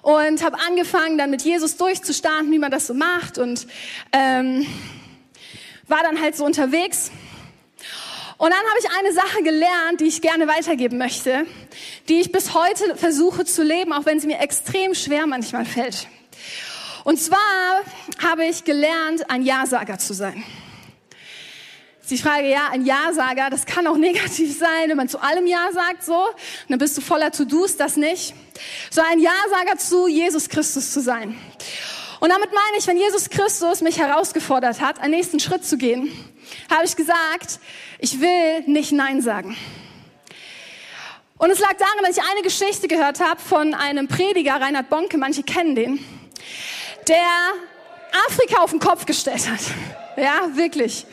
und 0.02 0.44
habe 0.44 0.58
angefangen, 0.60 1.18
dann 1.18 1.30
mit 1.30 1.42
Jesus 1.42 1.78
durchzustarten, 1.78 2.52
wie 2.52 2.60
man 2.60 2.72
das 2.72 2.88
so 2.88 2.94
macht 2.94 3.38
und 3.38 3.68
ähm, 4.12 4.68
war 5.88 6.04
dann 6.04 6.22
halt 6.22 6.36
so 6.36 6.46
unterwegs. 6.46 7.12
Und 8.38 8.50
dann 8.50 8.60
habe 8.60 8.80
ich 8.80 8.90
eine 9.00 9.14
Sache 9.14 9.44
gelernt, 9.44 10.02
die 10.02 10.06
ich 10.06 10.22
gerne 10.22 10.48
weitergeben 10.48 10.98
möchte, 10.98 11.46
die 12.10 12.20
ich 12.20 12.32
bis 12.32 12.54
heute 12.54 12.98
versuche 12.98 13.46
zu 13.46 13.64
leben, 13.64 13.94
auch 13.94 14.06
wenn 14.06 14.20
sie 14.20 14.28
mir 14.28 14.40
extrem 14.40 14.94
schwer 14.94 15.26
manchmal 15.28 15.66
fällt. 15.66 16.08
Und 17.06 17.20
zwar 17.20 17.38
habe 18.22 18.46
ich 18.46 18.66
gelernt, 18.66 19.30
ein 19.30 19.44
Ja-Sager 19.44 19.98
zu 20.00 20.14
sein. 20.14 20.44
Die 22.10 22.17
Frage, 22.17 22.50
ja, 22.50 22.67
ein 22.69 22.86
Ja-Sager, 22.86 23.50
das 23.50 23.65
kann 23.65 23.88
auch 23.88 23.98
negativ 24.10 24.57
sein, 24.57 24.89
wenn 24.89 24.98
man 24.98 25.07
zu 25.07 25.22
allem 25.22 25.48
Ja 25.48 25.69
sagt, 25.72 26.03
so, 26.03 26.25
dann 26.67 26.79
bist 26.79 26.98
du 26.98 27.01
voller 27.01 27.31
To-Dos, 27.31 27.77
das 27.77 27.95
nicht. 27.95 28.33
So 28.91 29.01
ein 29.01 29.19
Ja-Sager 29.19 29.77
zu 29.77 30.07
Jesus 30.07 30.50
Christus 30.50 30.91
zu 30.91 31.01
sein. 31.01 31.38
Und 32.19 32.29
damit 32.29 32.51
meine 32.53 32.77
ich, 32.77 32.88
wenn 32.88 32.98
Jesus 32.98 33.29
Christus 33.29 33.81
mich 33.81 34.00
herausgefordert 34.00 34.81
hat, 34.81 35.00
einen 35.00 35.12
nächsten 35.12 35.39
Schritt 35.39 35.65
zu 35.65 35.77
gehen, 35.77 36.12
habe 36.69 36.86
ich 36.86 36.95
gesagt, 36.95 37.60
ich 38.00 38.19
will 38.19 38.62
nicht 38.65 38.91
Nein 38.91 39.22
sagen. 39.22 39.55
Und 41.38 41.51
es 41.51 41.60
lag 41.60 41.74
daran, 41.74 42.05
dass 42.05 42.17
ich 42.17 42.24
eine 42.24 42.41
Geschichte 42.41 42.88
gehört 42.88 43.19
habe 43.19 43.39
von 43.41 43.74
einem 43.74 44.07
Prediger, 44.07 44.55
Reinhard 44.55 44.89
Bonke, 44.89 45.17
manche 45.17 45.43
kennen 45.43 45.75
den, 45.75 46.05
der 47.07 47.17
Afrika 48.27 48.62
auf 48.62 48.72
den 48.72 48.79
Kopf 48.79 49.05
gestellt 49.05 49.50
hat. 49.50 49.60
Ja, 50.15 50.55
wirklich. 50.55 51.05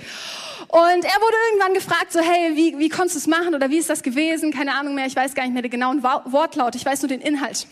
Und 0.71 1.05
er 1.05 1.21
wurde 1.21 1.37
irgendwann 1.49 1.75
gefragt, 1.75 2.13
so, 2.13 2.21
hey, 2.21 2.53
wie, 2.55 2.79
wie 2.79 2.89
konntest 2.89 3.17
du 3.17 3.19
es 3.19 3.27
machen 3.27 3.57
oder 3.57 3.71
wie 3.71 3.79
ist 3.79 3.91
das 3.91 4.05
gewesen? 4.05 4.53
Keine 4.53 4.73
Ahnung 4.77 4.95
mehr, 4.95 5.07
ich 5.07 5.17
weiß 5.17 5.35
gar 5.35 5.43
nicht 5.43 5.53
mehr 5.53 5.63
den 5.63 5.71
genauen 5.73 6.05
Wortlaut, 6.05 6.77
ich 6.77 6.87
weiß 6.87 7.03
nur 7.03 7.09
den 7.09 7.21
Inhalt. 7.21 7.67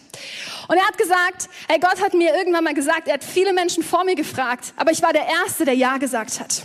Und 0.67 0.77
er 0.77 0.85
hat 0.85 0.99
gesagt, 0.99 1.49
hey, 1.69 1.79
Gott 1.79 2.03
hat 2.03 2.13
mir 2.15 2.35
irgendwann 2.35 2.65
mal 2.65 2.75
gesagt, 2.75 3.07
er 3.07 3.15
hat 3.15 3.23
viele 3.23 3.53
Menschen 3.53 3.85
vor 3.85 4.03
mir 4.03 4.17
gefragt, 4.17 4.73
aber 4.75 4.91
ich 4.91 5.01
war 5.01 5.13
der 5.13 5.29
Erste, 5.29 5.65
der 5.65 5.75
Ja 5.75 5.99
gesagt 5.99 6.41
hat. 6.41 6.65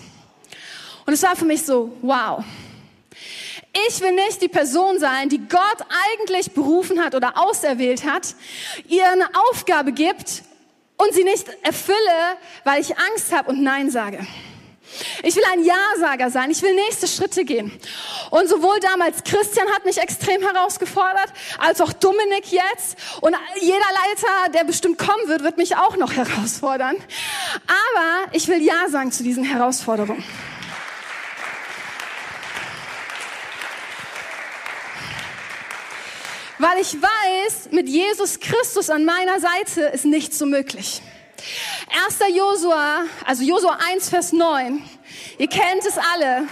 Und 1.06 1.13
es 1.13 1.22
war 1.22 1.36
für 1.36 1.46
mich 1.46 1.63
so, 1.63 1.96
wow. 2.02 2.44
Ich 3.88 4.02
will 4.02 4.13
nicht 4.13 4.42
die 4.42 4.48
Person 4.48 4.98
sein, 4.98 5.30
die 5.30 5.38
Gott 5.48 5.86
eigentlich 6.16 6.54
berufen 6.54 7.04
hat 7.04 7.13
oder 7.13 7.38
auserwählt 7.38 8.06
hat, 8.06 8.34
ihr 8.88 9.08
eine 9.08 9.30
Aufgabe 9.52 9.92
gibt 9.92 10.42
und 10.98 11.13
sie 11.13 11.24
nicht 11.24 11.46
erfülle, 11.62 12.38
weil 12.63 12.82
ich 12.82 12.98
Angst 12.98 13.32
habe 13.32 13.52
und 13.52 13.62
Nein 13.62 13.92
sage. 13.92 14.25
Ich 15.24 15.36
will 15.36 15.44
ein 15.52 15.63
Ja-Sager 15.63 16.30
sein. 16.30 16.52
Ich 16.52 16.62
will 16.62 16.74
nächste 16.75 17.08
Schritte 17.08 17.46
gehen. 17.46 17.72
Und 18.30 18.48
sowohl 18.48 18.80
damals 18.80 19.24
Christian 19.24 19.68
hat 19.70 19.86
mich 19.86 19.98
extrem 19.98 20.42
herausgefordert, 20.42 21.32
als 21.58 21.82
auch 21.82 21.94
Dominik 21.94 22.52
jetzt. 22.52 22.98
Und 23.22 23.36
jeder 23.60 23.78
Leiter, 23.78 24.52
der 24.54 24.63
bestimmt 24.63 24.98
kommen 24.98 25.28
wird, 25.28 25.44
wird 25.44 25.58
mich 25.58 25.75
auch 25.75 25.98
noch 25.98 26.13
herausfordern. 26.13 26.96
Aber 27.68 28.32
ich 28.32 28.48
will 28.48 28.62
Ja 28.62 28.90
sagen 28.90 29.12
zu 29.12 29.24
diesen 29.24 29.44
Herausforderungen. 29.44 30.24
Weil 36.60 36.80
ich 36.80 36.96
weiß, 36.96 37.72
mit 37.72 37.90
Jesus 37.90 38.40
Christus 38.40 38.90
an 38.90 39.04
meiner 39.04 39.40
Seite 39.40 39.82
ist 39.94 40.06
nichts 40.06 40.40
so 40.40 40.46
möglich. 40.46 41.02
1. 42.08 42.20
Josua, 42.36 43.04
also 43.26 43.44
Josua 43.44 43.78
1, 43.92 44.10
Vers 44.10 44.34
9. 44.34 44.82
Ihr 45.38 45.48
kennt 45.48 45.86
es 45.88 45.98
alle. 45.98 46.48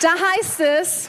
Da 0.00 0.10
heißt 0.10 0.60
es, 0.60 1.08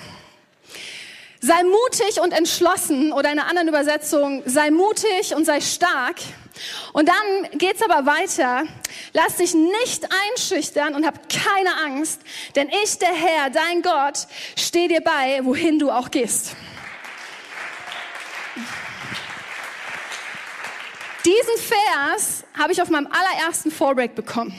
sei 1.40 1.64
mutig 1.64 2.22
und 2.22 2.32
entschlossen 2.32 3.12
oder 3.12 3.32
in 3.32 3.40
einer 3.40 3.50
anderen 3.50 3.68
Übersetzung, 3.68 4.44
sei 4.46 4.72
mutig 4.72 5.36
und 5.36 5.46
sei 5.46 5.60
stark. 5.62 6.18
Und 6.94 7.10
dann 7.10 7.58
geht's 7.58 7.82
aber 7.82 8.06
weiter. 8.06 8.64
Lass 9.14 9.38
dich 9.38 9.54
nicht 9.54 10.08
einschüchtern 10.30 10.96
und 10.96 11.06
hab 11.06 11.28
keine 11.30 11.76
Angst, 11.84 12.22
denn 12.56 12.70
ich, 12.84 13.00
der 13.00 13.14
Herr, 13.14 13.50
dein 13.50 13.82
Gott, 13.82 14.28
stehe 14.56 14.88
dir 14.88 15.02
bei, 15.02 15.40
wohin 15.44 15.80
du 15.80 15.92
auch 15.92 16.12
gehst. 16.12 16.56
Diesen 21.26 21.58
Vers 21.58 22.44
habe 22.58 22.74
ich 22.74 22.82
auf 22.82 22.90
meinem 22.90 23.08
allerersten 23.08 23.72
Fallbreak 23.72 24.14
bekommen. 24.14 24.54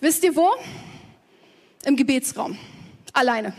Wisst 0.00 0.22
ihr 0.24 0.36
wo? 0.36 0.50
Im 1.84 1.96
Gebetsraum. 1.96 2.58
Alleine. 3.12 3.54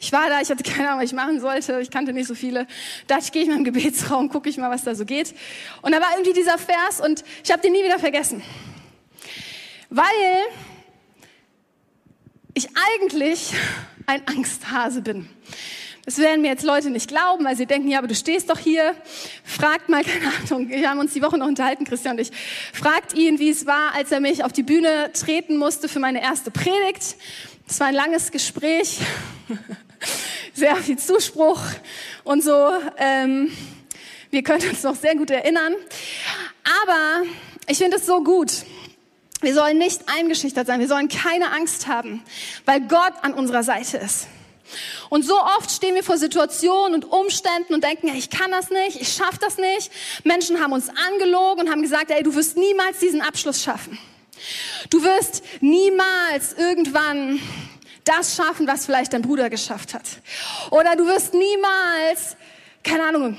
Ich 0.00 0.12
war 0.12 0.28
da, 0.28 0.40
ich 0.40 0.50
hatte 0.50 0.62
keine 0.62 0.88
Ahnung, 0.88 1.00
was 1.00 1.10
ich 1.10 1.16
machen 1.16 1.40
sollte. 1.40 1.80
Ich 1.80 1.90
kannte 1.90 2.12
nicht 2.12 2.28
so 2.28 2.34
viele. 2.34 2.66
Da 3.06 3.16
dachte 3.16 3.26
ich, 3.26 3.32
gehe 3.32 3.42
ich 3.42 3.48
mal 3.48 3.56
im 3.56 3.64
Gebetsraum, 3.64 4.28
gucke 4.28 4.48
ich 4.48 4.56
mal, 4.58 4.70
was 4.70 4.84
da 4.84 4.94
so 4.94 5.04
geht. 5.04 5.34
Und 5.82 5.92
da 5.92 6.00
war 6.00 6.12
irgendwie 6.12 6.34
dieser 6.34 6.58
Vers 6.58 7.00
und 7.00 7.24
ich 7.42 7.50
habe 7.50 7.62
den 7.62 7.72
nie 7.72 7.82
wieder 7.82 7.98
vergessen. 7.98 8.42
Weil 9.90 10.04
ich 12.54 12.68
eigentlich 12.96 13.54
ein 14.06 14.26
Angsthase 14.28 15.00
bin. 15.00 15.28
Das 16.08 16.16
werden 16.16 16.40
mir 16.40 16.48
jetzt 16.48 16.64
Leute 16.64 16.88
nicht 16.88 17.06
glauben, 17.06 17.44
weil 17.44 17.54
sie 17.54 17.66
denken, 17.66 17.86
ja, 17.90 17.98
aber 17.98 18.06
du 18.06 18.14
stehst 18.14 18.48
doch 18.48 18.58
hier. 18.58 18.94
Fragt 19.44 19.90
mal, 19.90 20.02
keine 20.04 20.32
Ahnung, 20.42 20.70
wir 20.70 20.88
haben 20.88 21.00
uns 21.00 21.12
die 21.12 21.20
Woche 21.20 21.36
noch 21.36 21.46
unterhalten, 21.46 21.84
Christian 21.84 22.16
und 22.16 22.22
ich. 22.22 22.30
Fragt 22.72 23.12
ihn, 23.12 23.38
wie 23.38 23.50
es 23.50 23.66
war, 23.66 23.94
als 23.94 24.10
er 24.10 24.20
mich 24.20 24.42
auf 24.42 24.54
die 24.54 24.62
Bühne 24.62 25.12
treten 25.12 25.58
musste 25.58 25.86
für 25.86 25.98
meine 25.98 26.22
erste 26.22 26.50
Predigt. 26.50 27.16
Es 27.68 27.78
war 27.78 27.88
ein 27.88 27.94
langes 27.94 28.30
Gespräch, 28.30 29.00
sehr 30.54 30.76
viel 30.76 30.96
Zuspruch 30.96 31.60
und 32.24 32.42
so. 32.42 32.70
Ähm, 32.96 33.52
wir 34.30 34.42
können 34.42 34.66
uns 34.66 34.82
noch 34.84 34.96
sehr 34.96 35.14
gut 35.14 35.30
erinnern. 35.30 35.74
Aber 36.86 37.26
ich 37.66 37.76
finde 37.76 37.98
es 37.98 38.06
so 38.06 38.24
gut. 38.24 38.50
Wir 39.42 39.52
sollen 39.52 39.76
nicht 39.76 40.04
eingeschüchtert 40.08 40.68
sein, 40.68 40.80
wir 40.80 40.88
sollen 40.88 41.08
keine 41.08 41.52
Angst 41.52 41.86
haben, 41.86 42.22
weil 42.64 42.80
Gott 42.80 43.12
an 43.20 43.34
unserer 43.34 43.62
Seite 43.62 43.98
ist. 43.98 44.26
Und 45.08 45.24
so 45.24 45.34
oft 45.40 45.70
stehen 45.70 45.94
wir 45.94 46.04
vor 46.04 46.18
Situationen 46.18 46.94
und 46.94 47.10
Umständen 47.10 47.74
und 47.74 47.84
denken, 47.84 48.08
ich 48.08 48.30
kann 48.30 48.50
das 48.50 48.70
nicht, 48.70 49.00
ich 49.00 49.12
schaffe 49.12 49.38
das 49.40 49.56
nicht. 49.56 49.90
Menschen 50.24 50.60
haben 50.60 50.72
uns 50.72 50.88
angelogen 50.88 51.66
und 51.66 51.70
haben 51.70 51.82
gesagt, 51.82 52.10
ey, 52.10 52.22
du 52.22 52.34
wirst 52.34 52.56
niemals 52.56 52.98
diesen 52.98 53.20
Abschluss 53.20 53.62
schaffen. 53.62 53.98
Du 54.90 55.02
wirst 55.02 55.42
niemals 55.60 56.54
irgendwann 56.56 57.40
das 58.04 58.36
schaffen, 58.36 58.66
was 58.66 58.86
vielleicht 58.86 59.12
dein 59.12 59.22
Bruder 59.22 59.50
geschafft 59.50 59.94
hat. 59.94 60.04
Oder 60.70 60.96
du 60.96 61.06
wirst 61.06 61.34
niemals, 61.34 62.36
keine 62.82 63.04
Ahnung, 63.04 63.36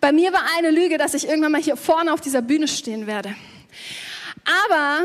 bei 0.00 0.12
mir 0.12 0.32
war 0.32 0.42
eine 0.58 0.70
Lüge, 0.70 0.98
dass 0.98 1.14
ich 1.14 1.28
irgendwann 1.28 1.52
mal 1.52 1.62
hier 1.62 1.76
vorne 1.76 2.12
auf 2.12 2.20
dieser 2.20 2.42
Bühne 2.42 2.68
stehen 2.68 3.06
werde. 3.06 3.34
Aber 4.68 5.04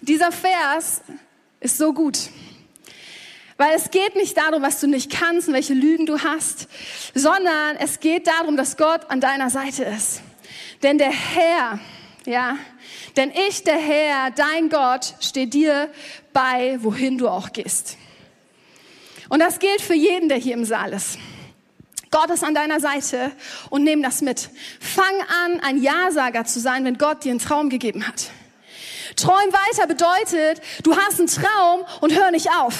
dieser 0.00 0.30
Vers 0.30 1.02
ist 1.60 1.78
so 1.78 1.92
gut. 1.92 2.30
Weil 3.56 3.74
es 3.74 3.90
geht 3.90 4.16
nicht 4.16 4.36
darum, 4.36 4.62
was 4.62 4.80
du 4.80 4.86
nicht 4.86 5.10
kannst 5.10 5.48
und 5.48 5.54
welche 5.54 5.72
Lügen 5.72 6.04
du 6.04 6.22
hast, 6.22 6.68
sondern 7.14 7.76
es 7.78 8.00
geht 8.00 8.26
darum, 8.26 8.56
dass 8.56 8.76
Gott 8.76 9.08
an 9.10 9.20
deiner 9.20 9.48
Seite 9.48 9.84
ist. 9.84 10.20
Denn 10.82 10.98
der 10.98 11.10
Herr, 11.10 11.78
ja, 12.26 12.58
denn 13.16 13.32
ich, 13.48 13.64
der 13.64 13.78
Herr, 13.78 14.30
dein 14.30 14.68
Gott, 14.68 15.14
stehe 15.20 15.46
dir 15.46 15.90
bei, 16.34 16.78
wohin 16.82 17.16
du 17.16 17.28
auch 17.28 17.52
gehst. 17.52 17.96
Und 19.30 19.40
das 19.40 19.58
gilt 19.58 19.80
für 19.80 19.94
jeden, 19.94 20.28
der 20.28 20.38
hier 20.38 20.54
im 20.54 20.66
Saal 20.66 20.92
ist. 20.92 21.18
Gott 22.10 22.30
ist 22.30 22.44
an 22.44 22.54
deiner 22.54 22.78
Seite 22.78 23.32
und 23.70 23.84
nimm 23.84 24.02
das 24.02 24.20
mit. 24.20 24.50
Fang 24.80 25.04
an, 25.44 25.60
ein 25.60 25.82
Ja-Sager 25.82 26.44
zu 26.44 26.60
sein, 26.60 26.84
wenn 26.84 26.98
Gott 26.98 27.24
dir 27.24 27.30
einen 27.30 27.40
Traum 27.40 27.68
gegeben 27.70 28.06
hat. 28.06 28.30
Träum 29.16 29.52
weiter 29.52 29.86
bedeutet, 29.86 30.60
du 30.82 30.96
hast 30.96 31.18
einen 31.18 31.28
Traum 31.28 31.84
und 32.00 32.14
hör 32.14 32.30
nicht 32.30 32.50
auf. 32.50 32.74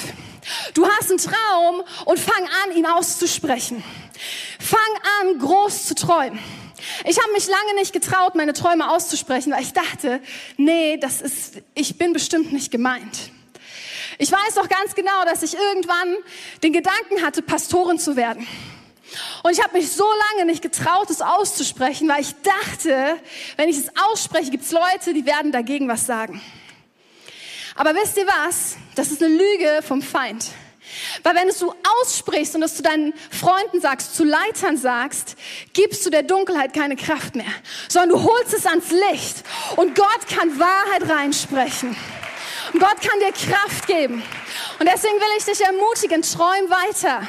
Du 0.73 0.87
hast 0.87 1.09
einen 1.09 1.19
Traum 1.19 1.83
und 2.05 2.19
fang 2.19 2.43
an, 2.63 2.75
ihn 2.75 2.85
auszusprechen. 2.85 3.83
Fang 4.59 4.79
an, 5.21 5.39
groß 5.39 5.85
zu 5.85 5.95
träumen. 5.95 6.39
Ich 7.05 7.21
habe 7.21 7.31
mich 7.33 7.47
lange 7.47 7.75
nicht 7.75 7.93
getraut, 7.93 8.35
meine 8.35 8.53
Träume 8.53 8.89
auszusprechen, 8.89 9.51
weil 9.51 9.63
ich 9.63 9.73
dachte, 9.73 10.21
nee, 10.57 10.97
das 10.97 11.21
ist, 11.21 11.61
ich 11.73 11.97
bin 11.97 12.13
bestimmt 12.13 12.53
nicht 12.53 12.71
gemeint. 12.71 13.31
Ich 14.19 14.31
weiß 14.31 14.55
doch 14.55 14.67
ganz 14.67 14.95
genau, 14.95 15.25
dass 15.25 15.43
ich 15.43 15.55
irgendwann 15.55 16.15
den 16.63 16.73
Gedanken 16.73 17.23
hatte, 17.23 17.41
Pastorin 17.41 17.99
zu 17.99 18.15
werden. 18.15 18.47
Und 19.43 19.51
ich 19.51 19.63
habe 19.63 19.77
mich 19.77 19.91
so 19.91 20.05
lange 20.31 20.45
nicht 20.45 20.61
getraut, 20.61 21.09
es 21.09 21.21
auszusprechen, 21.21 22.09
weil 22.09 22.21
ich 22.21 22.33
dachte, 22.41 23.17
wenn 23.55 23.69
ich 23.69 23.77
es 23.77 23.89
ausspreche, 24.09 24.51
gibt 24.51 24.63
es 24.63 24.71
Leute, 24.71 25.13
die 25.13 25.25
werden 25.25 25.51
dagegen 25.51 25.87
was 25.87 26.05
sagen. 26.05 26.41
Aber 27.77 27.93
wisst 27.93 28.17
ihr 28.17 28.25
was? 28.25 28.75
Das 28.95 29.11
ist 29.11 29.21
eine 29.23 29.33
Lüge 29.33 29.81
vom 29.83 30.01
Feind. 30.01 30.47
Weil 31.21 31.35
wenn 31.35 31.47
du 31.47 31.73
aussprichst 32.01 32.55
und 32.55 32.63
es 32.63 32.75
zu 32.75 32.81
deinen 32.81 33.13
Freunden 33.29 33.79
sagst, 33.81 34.15
zu 34.15 34.23
Leitern 34.23 34.77
sagst, 34.77 35.35
gibst 35.73 36.05
du 36.05 36.09
der 36.09 36.23
Dunkelheit 36.23 36.73
keine 36.73 36.95
Kraft 36.95 37.35
mehr, 37.35 37.45
sondern 37.87 38.17
du 38.17 38.23
holst 38.23 38.53
es 38.53 38.65
ans 38.65 38.89
Licht 38.89 39.43
und 39.75 39.95
Gott 39.95 40.27
kann 40.27 40.59
Wahrheit 40.59 41.09
reinsprechen. 41.09 41.95
Und 42.77 42.83
Gott 42.83 43.01
kann 43.01 43.19
dir 43.19 43.31
Kraft 43.31 43.87
geben. 43.87 44.21
Und 44.77 44.87
deswegen 44.87 45.15
will 45.15 45.37
ich 45.39 45.45
dich 45.45 45.61
ermutigen, 45.61 46.21
träum 46.21 46.69
weiter. 46.69 47.27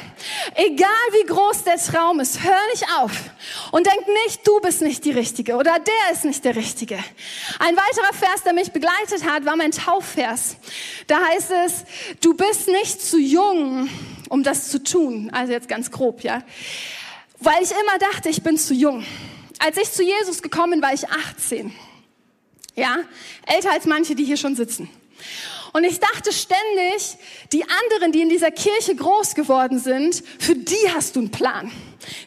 Egal 0.53 0.89
wie 1.13 1.25
groß 1.25 1.63
der 1.63 1.77
Traum 1.77 2.19
ist, 2.19 2.43
hör 2.43 2.59
nicht 2.71 2.85
auf 2.99 3.11
und 3.71 3.87
denk 3.87 4.07
nicht, 4.25 4.45
du 4.45 4.59
bist 4.59 4.83
nicht 4.83 5.03
die 5.05 5.11
Richtige 5.11 5.55
oder 5.55 5.79
der 5.79 6.13
ist 6.13 6.23
nicht 6.23 6.45
der 6.45 6.55
Richtige. 6.55 7.03
Ein 7.57 7.75
weiterer 7.75 8.13
Vers, 8.13 8.43
der 8.43 8.53
mich 8.53 8.71
begleitet 8.73 9.25
hat, 9.27 9.43
war 9.43 9.55
mein 9.55 9.71
Taufvers. 9.71 10.57
Da 11.07 11.19
heißt 11.19 11.49
es, 11.65 11.83
du 12.21 12.35
bist 12.35 12.67
nicht 12.67 13.01
zu 13.01 13.17
jung, 13.17 13.89
um 14.29 14.43
das 14.43 14.69
zu 14.69 14.83
tun. 14.83 15.31
Also 15.33 15.51
jetzt 15.51 15.67
ganz 15.67 15.89
grob, 15.89 16.21
ja. 16.21 16.43
Weil 17.39 17.63
ich 17.63 17.71
immer 17.71 17.97
dachte, 17.97 18.29
ich 18.29 18.43
bin 18.43 18.55
zu 18.55 18.75
jung. 18.75 19.03
Als 19.57 19.77
ich 19.77 19.91
zu 19.91 20.03
Jesus 20.03 20.43
gekommen 20.43 20.73
bin, 20.73 20.81
war 20.83 20.93
ich 20.93 21.09
18. 21.09 21.73
Ja, 22.75 22.97
älter 23.47 23.71
als 23.71 23.85
manche, 23.85 24.13
die 24.13 24.25
hier 24.25 24.37
schon 24.37 24.55
sitzen. 24.55 24.91
Und 25.73 25.83
ich 25.83 25.99
dachte 25.99 26.31
ständig, 26.31 27.17
die 27.51 27.63
anderen, 27.63 28.11
die 28.11 28.21
in 28.21 28.29
dieser 28.29 28.51
Kirche 28.51 28.95
groß 28.95 29.35
geworden 29.35 29.79
sind, 29.79 30.23
für 30.39 30.55
die 30.55 30.91
hast 30.93 31.15
du 31.15 31.19
einen 31.19 31.31
Plan. 31.31 31.71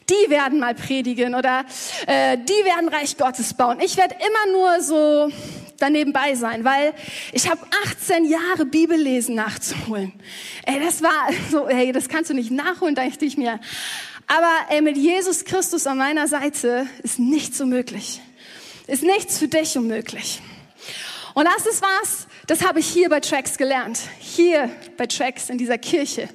Die 0.09 0.31
werden 0.31 0.61
mal 0.61 0.75
predigen 0.75 1.35
oder 1.35 1.65
äh, 2.07 2.39
die 2.39 2.65
werden 2.65 2.89
Reich 2.89 3.17
Gottes 3.17 3.55
bauen. 3.55 3.81
Ich 3.81 3.97
werde 3.97 4.15
immer 4.15 4.53
nur 4.53 4.83
so 4.83 5.33
daneben 5.79 6.13
bei 6.13 6.35
sein, 6.35 6.65
weil 6.65 6.95
ich 7.33 7.51
habe 7.51 7.61
18 7.85 8.25
Jahre 8.25 8.65
Bibellesen 8.65 9.35
nachzuholen. 9.35 10.13
Ey, 10.65 10.79
das 10.81 11.03
war 11.03 11.29
so, 11.51 11.67
ey, 11.67 11.91
das 11.93 12.09
kannst 12.09 12.31
du 12.31 12.35
nicht 12.35 12.51
nachholen, 12.51 12.95
dachte 12.95 13.25
ich 13.25 13.37
mir. 13.37 13.59
Aber 14.29 14.53
ey, 14.69 14.81
mit 14.81 14.97
Jesus 14.97 15.45
Christus 15.45 15.87
an 15.87 15.99
meiner 15.99 16.29
Seite 16.29 16.87
ist 17.03 17.19
nichts 17.19 17.61
unmöglich. 17.61 18.21
Ist 18.87 19.03
nichts 19.03 19.39
für 19.39 19.49
dich 19.49 19.77
unmöglich. 19.77 20.41
Und 21.35 21.47
das 21.47 21.67
ist 21.67 21.83
was, 21.83 22.27
das 22.47 22.65
habe 22.65 22.81
ich 22.81 22.87
hier 22.87 23.09
bei 23.09 23.21
Tracks 23.21 23.57
gelernt. 23.57 24.01
Hier 24.19 24.69
bei 24.97 25.07
Tracks 25.07 25.49
in 25.49 25.59
dieser 25.59 25.79
Kirche. 25.79 26.29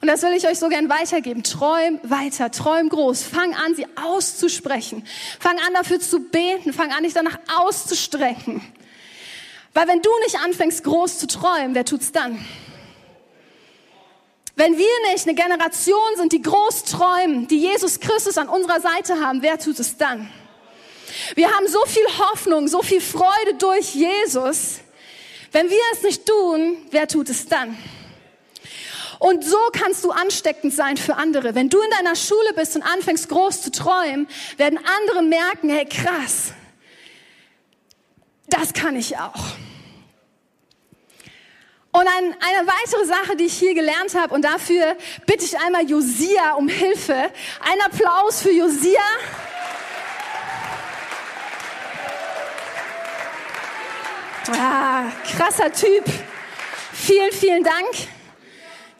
Und 0.00 0.08
das 0.08 0.22
will 0.22 0.32
ich 0.32 0.46
euch 0.46 0.58
so 0.58 0.68
gern 0.68 0.88
weitergeben. 0.88 1.42
Träum 1.42 2.00
weiter, 2.02 2.50
träum 2.50 2.88
groß. 2.88 3.22
Fang 3.22 3.54
an, 3.54 3.74
sie 3.74 3.86
auszusprechen. 3.96 5.06
Fang 5.38 5.58
an, 5.58 5.74
dafür 5.74 6.00
zu 6.00 6.20
beten. 6.20 6.72
Fang 6.72 6.92
an, 6.92 7.04
dich 7.04 7.14
danach 7.14 7.38
auszustrecken. 7.58 8.60
Weil 9.72 9.88
wenn 9.88 10.02
du 10.02 10.10
nicht 10.24 10.38
anfängst, 10.38 10.82
groß 10.84 11.18
zu 11.18 11.26
träumen, 11.26 11.74
wer 11.74 11.84
tut's 11.84 12.10
dann? 12.10 12.44
Wenn 14.56 14.78
wir 14.78 15.12
nicht 15.12 15.26
eine 15.26 15.34
Generation 15.34 16.16
sind, 16.16 16.32
die 16.32 16.40
groß 16.40 16.84
träumen, 16.84 17.46
die 17.46 17.58
Jesus 17.58 18.00
Christus 18.00 18.38
an 18.38 18.48
unserer 18.48 18.80
Seite 18.80 19.20
haben, 19.20 19.42
wer 19.42 19.58
tut 19.58 19.78
es 19.78 19.98
dann? 19.98 20.30
Wir 21.34 21.54
haben 21.54 21.68
so 21.68 21.84
viel 21.86 22.06
Hoffnung, 22.18 22.66
so 22.66 22.82
viel 22.82 23.02
Freude 23.02 23.54
durch 23.58 23.94
Jesus. 23.94 24.80
Wenn 25.56 25.70
wir 25.70 25.80
es 25.94 26.02
nicht 26.02 26.26
tun, 26.26 26.76
wer 26.90 27.08
tut 27.08 27.30
es 27.30 27.46
dann? 27.46 27.78
Und 29.18 29.42
so 29.42 29.56
kannst 29.72 30.04
du 30.04 30.10
ansteckend 30.10 30.74
sein 30.74 30.98
für 30.98 31.16
andere. 31.16 31.54
Wenn 31.54 31.70
du 31.70 31.80
in 31.80 31.88
deiner 31.92 32.14
Schule 32.14 32.52
bist 32.54 32.76
und 32.76 32.82
anfängst 32.82 33.30
groß 33.30 33.62
zu 33.62 33.72
träumen, 33.72 34.28
werden 34.58 34.78
andere 35.00 35.22
merken, 35.22 35.70
hey 35.70 35.86
krass, 35.86 36.52
das 38.50 38.74
kann 38.74 38.96
ich 38.96 39.16
auch. 39.16 39.56
Und 41.92 42.06
ein, 42.06 42.36
eine 42.38 42.68
weitere 42.68 43.06
Sache, 43.06 43.36
die 43.36 43.44
ich 43.44 43.58
hier 43.58 43.72
gelernt 43.72 44.14
habe, 44.14 44.34
und 44.34 44.42
dafür 44.42 44.94
bitte 45.24 45.46
ich 45.46 45.58
einmal 45.58 45.88
Josia 45.88 46.52
um 46.52 46.68
Hilfe. 46.68 47.14
Ein 47.14 47.80
Applaus 47.82 48.42
für 48.42 48.50
Josia. 48.50 49.00
Ah, 54.52 55.10
krasser 55.36 55.72
Typ. 55.72 56.04
Vielen, 56.92 57.32
vielen 57.32 57.64
Dank. 57.64 57.88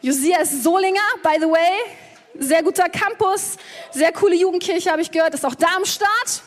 Josias 0.01 0.63
Solinger, 0.63 0.99
by 1.23 1.37
the 1.39 1.47
way. 1.47 1.97
Sehr 2.39 2.61
guter 2.61 2.89
Campus, 2.89 3.57
sehr 3.91 4.11
coole 4.11 4.35
Jugendkirche, 4.35 4.91
habe 4.91 5.01
ich 5.01 5.09
gehört, 5.09 5.33
ist 5.33 5.45
auch 5.45 5.55
da 5.55 5.75
am 5.75 5.85
Start. 5.85 6.43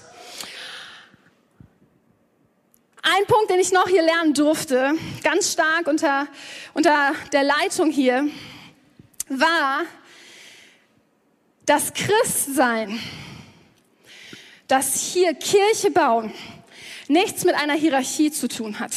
Ein 3.03 3.27
Punkt, 3.27 3.51
den 3.51 3.59
ich 3.59 3.73
noch 3.73 3.89
hier 3.89 4.03
lernen 4.03 4.35
durfte, 4.35 4.93
ganz 5.25 5.53
stark 5.53 5.89
unter, 5.89 6.29
unter 6.75 7.15
der 7.33 7.43
Leitung 7.43 7.91
hier, 7.91 8.29
war 9.29 9.83
das 11.67 11.93
Christsein, 11.93 13.01
das 14.69 15.01
hier 15.01 15.35
Kirche 15.35 15.91
bauen, 15.91 16.33
nichts 17.11 17.45
mit 17.45 17.57
einer 17.57 17.75
Hierarchie 17.75 18.31
zu 18.31 18.49
tun 18.49 18.79
hat. 18.79 18.93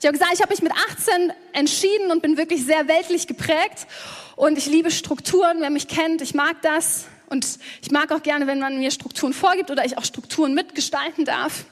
Ich 0.00 0.06
habe 0.06 0.18
gesagt, 0.18 0.32
ich 0.34 0.40
habe 0.40 0.50
mich 0.50 0.62
mit 0.62 0.72
18 0.72 1.32
entschieden 1.52 2.10
und 2.10 2.22
bin 2.22 2.36
wirklich 2.36 2.64
sehr 2.64 2.88
weltlich 2.88 3.26
geprägt 3.26 3.86
und 4.34 4.58
ich 4.58 4.66
liebe 4.66 4.90
Strukturen. 4.90 5.60
Wer 5.60 5.70
mich 5.70 5.86
kennt, 5.86 6.22
ich 6.22 6.34
mag 6.34 6.60
das 6.62 7.04
und 7.28 7.58
ich 7.82 7.90
mag 7.92 8.10
auch 8.10 8.22
gerne, 8.22 8.46
wenn 8.46 8.58
man 8.58 8.78
mir 8.78 8.90
Strukturen 8.90 9.32
vorgibt 9.32 9.70
oder 9.70 9.84
ich 9.84 9.96
auch 9.98 10.04
Strukturen 10.04 10.54
mitgestalten 10.54 11.24
darf. 11.24 11.66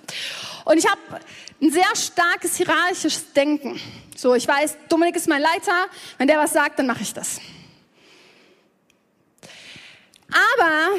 Und 0.65 0.79
ich 0.79 0.87
habe 0.87 1.01
ein 1.61 1.73
sehr 1.73 1.97
starkes 1.97 2.57
hierarchisches 2.57 3.33
Denken. 3.33 3.81
So, 4.17 4.35
ich 4.35 4.47
weiß, 4.47 4.77
Dominik 4.89 5.17
ist 5.17 5.29
mein 5.29 5.41
Leiter. 5.41 5.87
Wenn 6.19 6.29
der 6.29 6.39
was 6.39 6.53
sagt, 6.53 6.79
dann 6.79 6.87
mache 6.87 7.03
ich 7.03 7.15
das. 7.15 7.41
Aber 10.31 10.99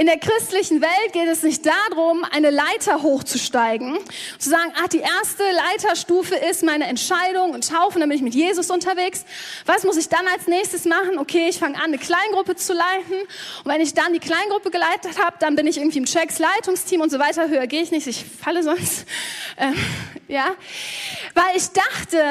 in 0.00 0.06
der 0.06 0.18
christlichen 0.18 0.80
Welt 0.80 1.12
geht 1.12 1.28
es 1.28 1.42
nicht 1.42 1.62
darum, 1.66 2.24
eine 2.30 2.48
Leiter 2.48 3.02
hochzusteigen, 3.02 3.98
zu 4.38 4.48
sagen, 4.48 4.72
ah, 4.82 4.88
die 4.88 5.00
erste 5.00 5.42
Leiterstufe 5.42 6.36
ist 6.36 6.62
meine 6.62 6.86
Entscheidung 6.86 7.50
und 7.50 7.68
Taufen, 7.68 8.00
dann 8.00 8.08
bin 8.08 8.16
ich 8.16 8.24
mit 8.24 8.34
Jesus 8.34 8.70
unterwegs. 8.70 9.26
Was 9.66 9.84
muss 9.84 9.98
ich 9.98 10.08
dann 10.08 10.26
als 10.28 10.46
nächstes 10.46 10.86
machen? 10.86 11.18
Okay, 11.18 11.48
ich 11.50 11.58
fange 11.58 11.76
an, 11.76 11.82
eine 11.82 11.98
Kleingruppe 11.98 12.56
zu 12.56 12.72
leiten. 12.72 13.12
Und 13.62 13.70
wenn 13.70 13.82
ich 13.82 13.92
dann 13.92 14.14
die 14.14 14.20
Kleingruppe 14.20 14.70
geleitet 14.70 15.22
habe, 15.22 15.36
dann 15.38 15.54
bin 15.54 15.66
ich 15.66 15.76
irgendwie 15.76 15.98
im 15.98 16.06
Checks 16.06 16.38
Leitungsteam 16.38 17.02
und 17.02 17.10
so 17.10 17.18
weiter. 17.18 17.50
Höher 17.50 17.66
gehe 17.66 17.82
ich 17.82 17.90
nicht, 17.90 18.06
ich 18.06 18.24
falle 18.24 18.62
sonst. 18.62 19.04
Ähm, 19.58 19.74
ja, 20.28 20.46
weil 21.34 21.54
ich 21.54 21.68
dachte, 21.68 22.24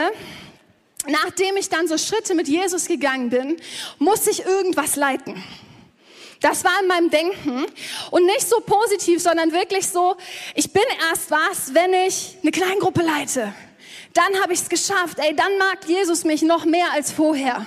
nachdem 1.06 1.58
ich 1.58 1.70
dann 1.70 1.88
so 1.88 1.96
Schritte 2.00 2.34
mit 2.34 2.48
Jesus 2.48 2.88
gegangen 2.88 3.30
bin, 3.30 3.58
muss 4.00 4.26
ich 4.26 4.46
irgendwas 4.46 4.96
leiten. 4.96 5.44
Das 6.42 6.64
war 6.64 6.72
in 6.82 6.88
meinem 6.88 7.10
Denken 7.10 7.66
und 8.12 8.26
nicht 8.26 8.48
so 8.48 8.62
positiv, 8.62 9.22
sondern 9.22 9.52
wirklich 9.52 9.88
so, 9.88 10.16
ich 10.56 10.72
bin 10.72 10.84
erst 11.10 11.30
was, 11.30 11.74
wenn 11.74 11.94
ich 11.94 12.38
eine 12.42 12.52
Kleingruppe 12.52 13.02
leite. 13.02 13.54
Dann 14.14 14.42
habe 14.42 14.54
ich 14.54 14.62
es 14.62 14.70
geschafft. 14.70 15.20
Ey, 15.20 15.36
dann 15.36 15.58
mag 15.58 15.80
Jesus 15.86 16.24
mich 16.24 16.42
noch 16.42 16.66
mehr 16.66 16.92
als 16.94 17.12
vorher. 17.12 17.66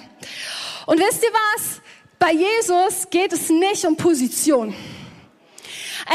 Und 0.87 0.99
wisst 0.99 1.23
ihr 1.23 1.31
was? 1.33 1.81
Bei 2.19 2.33
Jesus 2.33 3.09
geht 3.11 3.33
es 3.33 3.51
nicht 3.51 3.85
um 3.85 3.97
Position. 3.97 4.75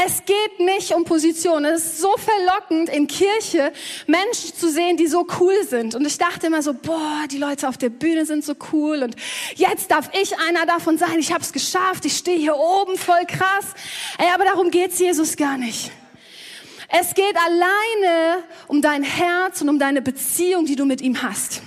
Es 0.04 0.24
geht 0.24 0.60
nicht 0.60 0.94
um 0.94 1.04
Position. 1.04 1.64
Es 1.64 1.84
ist 1.84 1.98
so 2.00 2.14
verlockend, 2.16 2.88
in 2.88 3.06
Kirche 3.06 3.72
Menschen 4.06 4.54
zu 4.54 4.70
sehen, 4.70 4.96
die 4.96 5.06
so 5.06 5.26
cool 5.40 5.54
sind. 5.66 5.94
Und 5.94 6.06
ich 6.06 6.18
dachte 6.18 6.46
immer 6.46 6.62
so, 6.62 6.74
boah, 6.74 7.24
die 7.30 7.38
Leute 7.38 7.68
auf 7.68 7.78
der 7.78 7.88
Bühne 7.88 8.26
sind 8.26 8.44
so 8.44 8.54
cool. 8.72 9.02
Und 9.02 9.16
jetzt 9.56 9.90
darf 9.90 10.10
ich 10.20 10.38
einer 10.38 10.66
davon 10.66 10.98
sein. 10.98 11.18
Ich 11.18 11.32
habe 11.32 11.42
es 11.42 11.52
geschafft. 11.52 12.04
Ich 12.04 12.16
stehe 12.16 12.38
hier 12.38 12.56
oben, 12.56 12.96
voll 12.96 13.24
krass. 13.26 13.66
Ey, 14.18 14.28
aber 14.34 14.44
darum 14.44 14.70
geht's 14.70 14.98
Jesus 14.98 15.36
gar 15.36 15.56
nicht. 15.56 15.90
Es 16.88 17.14
geht 17.14 17.36
alleine 17.36 18.44
um 18.66 18.80
dein 18.80 19.02
Herz 19.02 19.60
und 19.60 19.68
um 19.68 19.78
deine 19.78 20.00
Beziehung, 20.00 20.64
die 20.64 20.76
du 20.76 20.86
mit 20.86 21.00
ihm 21.00 21.22
hast. 21.22 21.60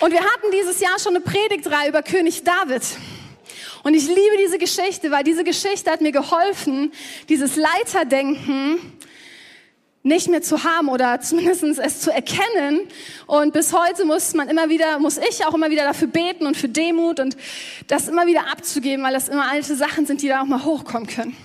Und 0.00 0.12
wir 0.12 0.20
hatten 0.20 0.52
dieses 0.52 0.78
Jahr 0.80 0.96
schon 1.00 1.16
eine 1.16 1.24
Predigtreihe 1.24 1.88
über 1.88 2.02
König 2.02 2.44
David. 2.44 2.82
Und 3.82 3.94
ich 3.94 4.06
liebe 4.06 4.36
diese 4.38 4.56
Geschichte, 4.56 5.10
weil 5.10 5.24
diese 5.24 5.42
Geschichte 5.42 5.90
hat 5.90 6.00
mir 6.00 6.12
geholfen, 6.12 6.92
dieses 7.28 7.56
Leiterdenken 7.56 8.78
nicht 10.04 10.28
mehr 10.28 10.40
zu 10.40 10.62
haben 10.62 10.88
oder 10.88 11.20
zumindest 11.20 11.64
es 11.64 12.00
zu 12.00 12.12
erkennen. 12.12 12.86
Und 13.26 13.52
bis 13.52 13.72
heute 13.72 14.04
muss 14.04 14.34
man 14.34 14.48
immer 14.48 14.68
wieder, 14.68 15.00
muss 15.00 15.18
ich 15.18 15.44
auch 15.44 15.54
immer 15.54 15.68
wieder 15.68 15.82
dafür 15.82 16.06
beten 16.06 16.46
und 16.46 16.56
für 16.56 16.68
Demut 16.68 17.18
und 17.18 17.36
das 17.88 18.06
immer 18.06 18.28
wieder 18.28 18.52
abzugeben, 18.52 19.04
weil 19.04 19.12
das 19.12 19.28
immer 19.28 19.50
alte 19.50 19.74
Sachen 19.74 20.06
sind, 20.06 20.22
die 20.22 20.28
da 20.28 20.42
auch 20.42 20.46
mal 20.46 20.64
hochkommen 20.64 21.08
können. 21.08 21.36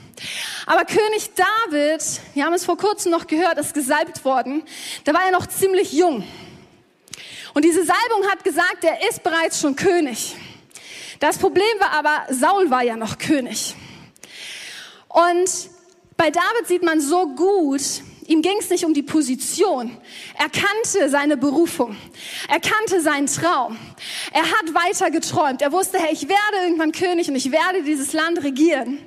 Aber 0.68 0.86
König 0.86 1.32
David, 1.36 2.04
wir 2.36 2.46
haben 2.46 2.54
es 2.54 2.66
vor 2.66 2.78
kurzem 2.78 3.12
noch 3.12 3.26
gehört, 3.26 3.58
ist 3.58 3.74
gesalbt 3.74 4.24
worden. 4.24 4.62
Da 5.06 5.14
war 5.16 5.26
er 5.26 5.32
noch 5.32 5.48
ziemlich 5.48 5.92
jung. 5.92 6.24
Und 7.54 7.64
diese 7.66 7.84
Salbung 7.86 8.30
hat 8.32 8.44
gesagt, 8.44 8.84
er 8.84 9.10
ist 9.10 9.22
bereits 9.24 9.60
schon 9.60 9.76
König. 9.76 10.36
Das 11.20 11.38
Problem 11.38 11.80
war 11.80 11.92
aber, 11.92 12.34
Saul 12.34 12.70
war 12.70 12.84
ja 12.84 12.98
noch 12.98 13.18
König. 13.18 13.76
Und 15.08 15.70
bei 16.18 16.32
David 16.32 16.68
sieht 16.68 16.84
man 16.84 17.00
so 17.00 17.28
gut, 17.28 17.82
ihm 18.28 18.42
ging 18.42 18.58
es 18.60 18.70
nicht 18.70 18.86
um 18.86 18.94
die 18.94 19.04
Position. 19.04 19.98
Er 20.38 20.50
kannte 20.50 21.10
seine 21.10 21.38
Berufung. 21.38 21.96
Er 22.50 22.60
kannte 22.60 23.02
seinen 23.02 23.28
Traum. 23.28 23.78
Er 24.32 24.44
hat 24.44 24.74
weiter 24.74 25.12
geträumt. 25.12 25.62
Er 25.62 25.72
wusste, 25.72 26.00
hey, 26.00 26.14
ich 26.14 26.24
werde 26.24 26.64
irgendwann 26.64 26.92
König 26.92 27.30
und 27.30 27.36
ich 27.36 27.52
werde 27.52 27.84
dieses 27.84 28.14
Land 28.14 28.44
regieren. 28.44 29.00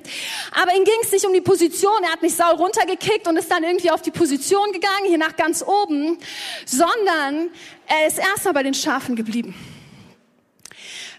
Aber 0.51 0.75
ihm 0.75 0.83
ging 0.83 0.99
es 1.03 1.11
nicht 1.11 1.25
um 1.25 1.33
die 1.33 1.41
Position. 1.41 2.03
Er 2.03 2.11
hat 2.11 2.21
nicht 2.21 2.35
Saul 2.35 2.55
runtergekickt 2.55 3.27
und 3.27 3.37
ist 3.37 3.51
dann 3.51 3.63
irgendwie 3.63 3.91
auf 3.91 4.01
die 4.01 4.11
Position 4.11 4.71
gegangen, 4.71 5.05
hier 5.07 5.17
nach 5.17 5.35
ganz 5.35 5.63
oben, 5.63 6.17
sondern 6.65 7.49
er 7.87 8.07
ist 8.07 8.19
erstmal 8.19 8.53
bei 8.53 8.63
den 8.63 8.73
Schafen 8.73 9.15
geblieben. 9.15 9.55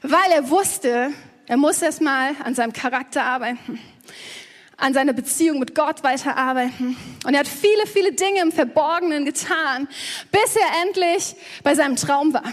Weil 0.03 0.31
er 0.33 0.49
wusste, 0.51 1.13
er 1.47 1.57
muss 1.57 1.83
erstmal 1.83 2.37
an 2.45 2.55
seinem 2.55 2.73
Charakter 2.73 3.25
arbeiten, 3.25 3.81
an 4.79 4.95
seiner 4.95 5.13
Beziehung 5.13 5.59
mit 5.59 5.75
Gott 5.75 6.05
weiterarbeiten. 6.05 6.97
Und 7.27 7.35
er 7.35 7.41
hat 7.41 7.49
viele, 7.49 7.87
viele 7.87 8.13
Dinge 8.13 8.41
im 8.41 8.53
Verborgenen 8.53 9.25
getan, 9.25 9.89
bis 10.31 10.57
er 10.57 10.83
endlich 10.87 11.35
bei 11.65 11.75
seinem 11.75 11.97
Traum 11.97 12.33
war. 12.33 12.53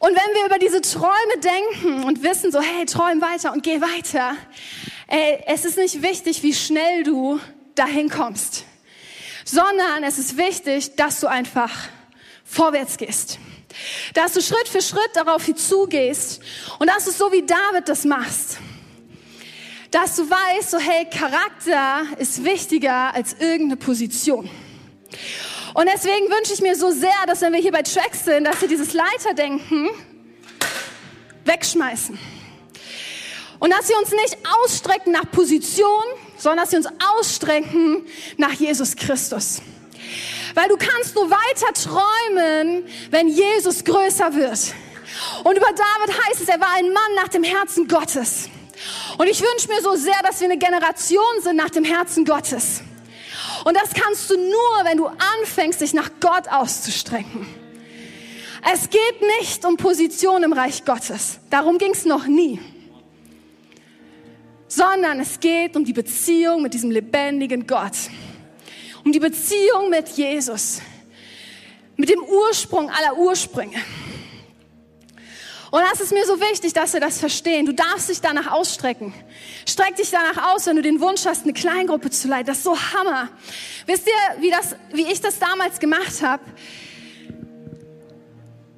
Und 0.00 0.10
wenn 0.10 0.34
wir 0.34 0.46
über 0.46 0.58
diese 0.58 0.80
Träume 0.80 1.38
denken 1.40 2.04
und 2.04 2.24
wissen 2.24 2.50
so, 2.50 2.60
hey, 2.60 2.84
träum 2.84 3.20
weiter 3.20 3.52
und 3.52 3.62
geh 3.62 3.80
weiter, 3.80 4.36
ey, 5.06 5.44
es 5.46 5.64
ist 5.64 5.78
nicht 5.78 6.02
wichtig, 6.02 6.42
wie 6.42 6.52
schnell 6.52 7.04
du 7.04 7.38
dahin 7.76 8.10
kommst, 8.10 8.64
sondern 9.44 10.02
es 10.02 10.18
ist 10.18 10.36
wichtig, 10.36 10.96
dass 10.96 11.20
du 11.20 11.28
einfach 11.28 11.70
vorwärts 12.44 12.96
gehst. 12.98 13.38
Dass 14.14 14.32
du 14.32 14.42
Schritt 14.42 14.68
für 14.68 14.82
Schritt 14.82 15.10
darauf 15.14 15.46
zugehst 15.54 16.42
und 16.80 16.88
dass 16.88 17.04
du 17.04 17.12
so 17.12 17.30
wie 17.30 17.46
David 17.46 17.88
das 17.88 18.04
machst. 18.04 18.58
Dass 19.92 20.16
du 20.16 20.28
weißt, 20.28 20.70
so 20.70 20.78
hey, 20.78 21.04
Charakter 21.04 22.06
ist 22.18 22.42
wichtiger 22.42 23.14
als 23.14 23.34
irgendeine 23.34 23.76
Position. 23.76 24.50
Und 25.74 25.86
deswegen 25.86 26.30
wünsche 26.30 26.54
ich 26.54 26.62
mir 26.62 26.74
so 26.74 26.90
sehr, 26.90 27.10
dass 27.26 27.42
wenn 27.42 27.52
wir 27.52 27.60
hier 27.60 27.72
bei 27.72 27.82
Tracks 27.82 28.24
sind, 28.24 28.44
dass 28.44 28.60
wir 28.62 28.68
dieses 28.68 28.94
Leiterdenken 28.94 29.90
wegschmeißen. 31.44 32.18
Und 33.58 33.70
dass 33.70 33.88
wir 33.90 33.98
uns 33.98 34.10
nicht 34.12 34.38
ausstrecken 34.62 35.12
nach 35.12 35.30
Position, 35.30 36.02
sondern 36.38 36.64
dass 36.64 36.72
wir 36.72 36.78
uns 36.78 36.88
ausstrecken 37.18 38.06
nach 38.38 38.54
Jesus 38.54 38.96
Christus. 38.96 39.60
Weil 40.54 40.68
du 40.68 40.78
kannst 40.78 41.14
nur 41.14 41.30
weiter 41.30 41.72
träumen, 41.74 42.86
wenn 43.10 43.28
Jesus 43.28 43.84
größer 43.84 44.34
wird. 44.34 44.74
Und 45.44 45.56
über 45.56 45.68
David 45.68 46.18
heißt 46.26 46.40
es, 46.40 46.48
er 46.48 46.60
war 46.60 46.72
ein 46.76 46.86
Mann 46.92 47.14
nach 47.14 47.28
dem 47.28 47.44
Herzen 47.44 47.86
Gottes. 47.86 48.48
Und 49.18 49.28
ich 49.28 49.40
wünsche 49.40 49.68
mir 49.68 49.80
so 49.80 49.94
sehr, 49.96 50.20
dass 50.22 50.40
wir 50.40 50.46
eine 50.46 50.58
Generation 50.58 51.40
sind 51.42 51.56
nach 51.56 51.70
dem 51.70 51.84
Herzen 51.84 52.24
Gottes. 52.24 52.82
Und 53.64 53.76
das 53.76 53.90
kannst 53.94 54.30
du 54.30 54.36
nur, 54.36 54.84
wenn 54.84 54.96
du 54.96 55.06
anfängst, 55.06 55.80
dich 55.80 55.94
nach 55.94 56.10
Gott 56.20 56.48
auszustrecken. 56.48 57.46
Es 58.72 58.90
geht 58.90 59.20
nicht 59.38 59.64
um 59.64 59.76
Position 59.76 60.42
im 60.42 60.52
Reich 60.52 60.84
Gottes. 60.84 61.38
Darum 61.50 61.78
ging 61.78 61.92
es 61.92 62.04
noch 62.04 62.26
nie. 62.26 62.60
Sondern 64.68 65.20
es 65.20 65.38
geht 65.40 65.76
um 65.76 65.84
die 65.84 65.92
Beziehung 65.92 66.62
mit 66.62 66.74
diesem 66.74 66.90
lebendigen 66.90 67.66
Gott 67.66 67.96
um 69.04 69.12
die 69.12 69.20
Beziehung 69.20 69.90
mit 69.90 70.08
Jesus, 70.10 70.80
mit 71.96 72.08
dem 72.08 72.22
Ursprung 72.22 72.90
aller 72.90 73.16
Ursprünge. 73.16 73.76
Und 75.72 75.80
das 75.90 76.02
ist 76.02 76.12
mir 76.12 76.26
so 76.26 76.38
wichtig, 76.38 76.74
dass 76.74 76.92
wir 76.92 77.00
das 77.00 77.18
verstehen. 77.18 77.64
Du 77.64 77.72
darfst 77.72 78.10
dich 78.10 78.20
danach 78.20 78.52
ausstrecken. 78.52 79.14
Streck 79.66 79.96
dich 79.96 80.10
danach 80.10 80.52
aus, 80.52 80.66
wenn 80.66 80.76
du 80.76 80.82
den 80.82 81.00
Wunsch 81.00 81.24
hast, 81.24 81.44
eine 81.44 81.54
Kleingruppe 81.54 82.10
zu 82.10 82.28
leiten. 82.28 82.44
Das 82.44 82.58
ist 82.58 82.64
so 82.64 82.76
Hammer. 82.78 83.30
Wisst 83.86 84.06
ihr, 84.06 84.42
wie, 84.42 84.50
das, 84.50 84.76
wie 84.92 85.10
ich 85.10 85.22
das 85.22 85.38
damals 85.38 85.80
gemacht 85.80 86.20
habe? 86.20 86.42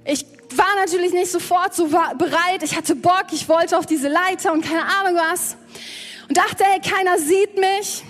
Ich 0.04 0.24
war 0.54 0.72
natürlich 0.76 1.12
nicht 1.12 1.32
sofort 1.32 1.74
so 1.74 1.88
bereit. 1.88 2.62
Ich 2.62 2.76
hatte 2.76 2.94
Bock, 2.94 3.26
ich 3.32 3.48
wollte 3.48 3.76
auf 3.76 3.86
diese 3.86 4.06
Leiter 4.06 4.52
und 4.52 4.64
keine 4.64 4.84
Ahnung 4.84 5.16
was. 5.16 5.56
Und 6.28 6.36
dachte, 6.36 6.62
hey, 6.62 6.80
keiner 6.80 7.18
sieht 7.18 7.56
mich 7.56 8.04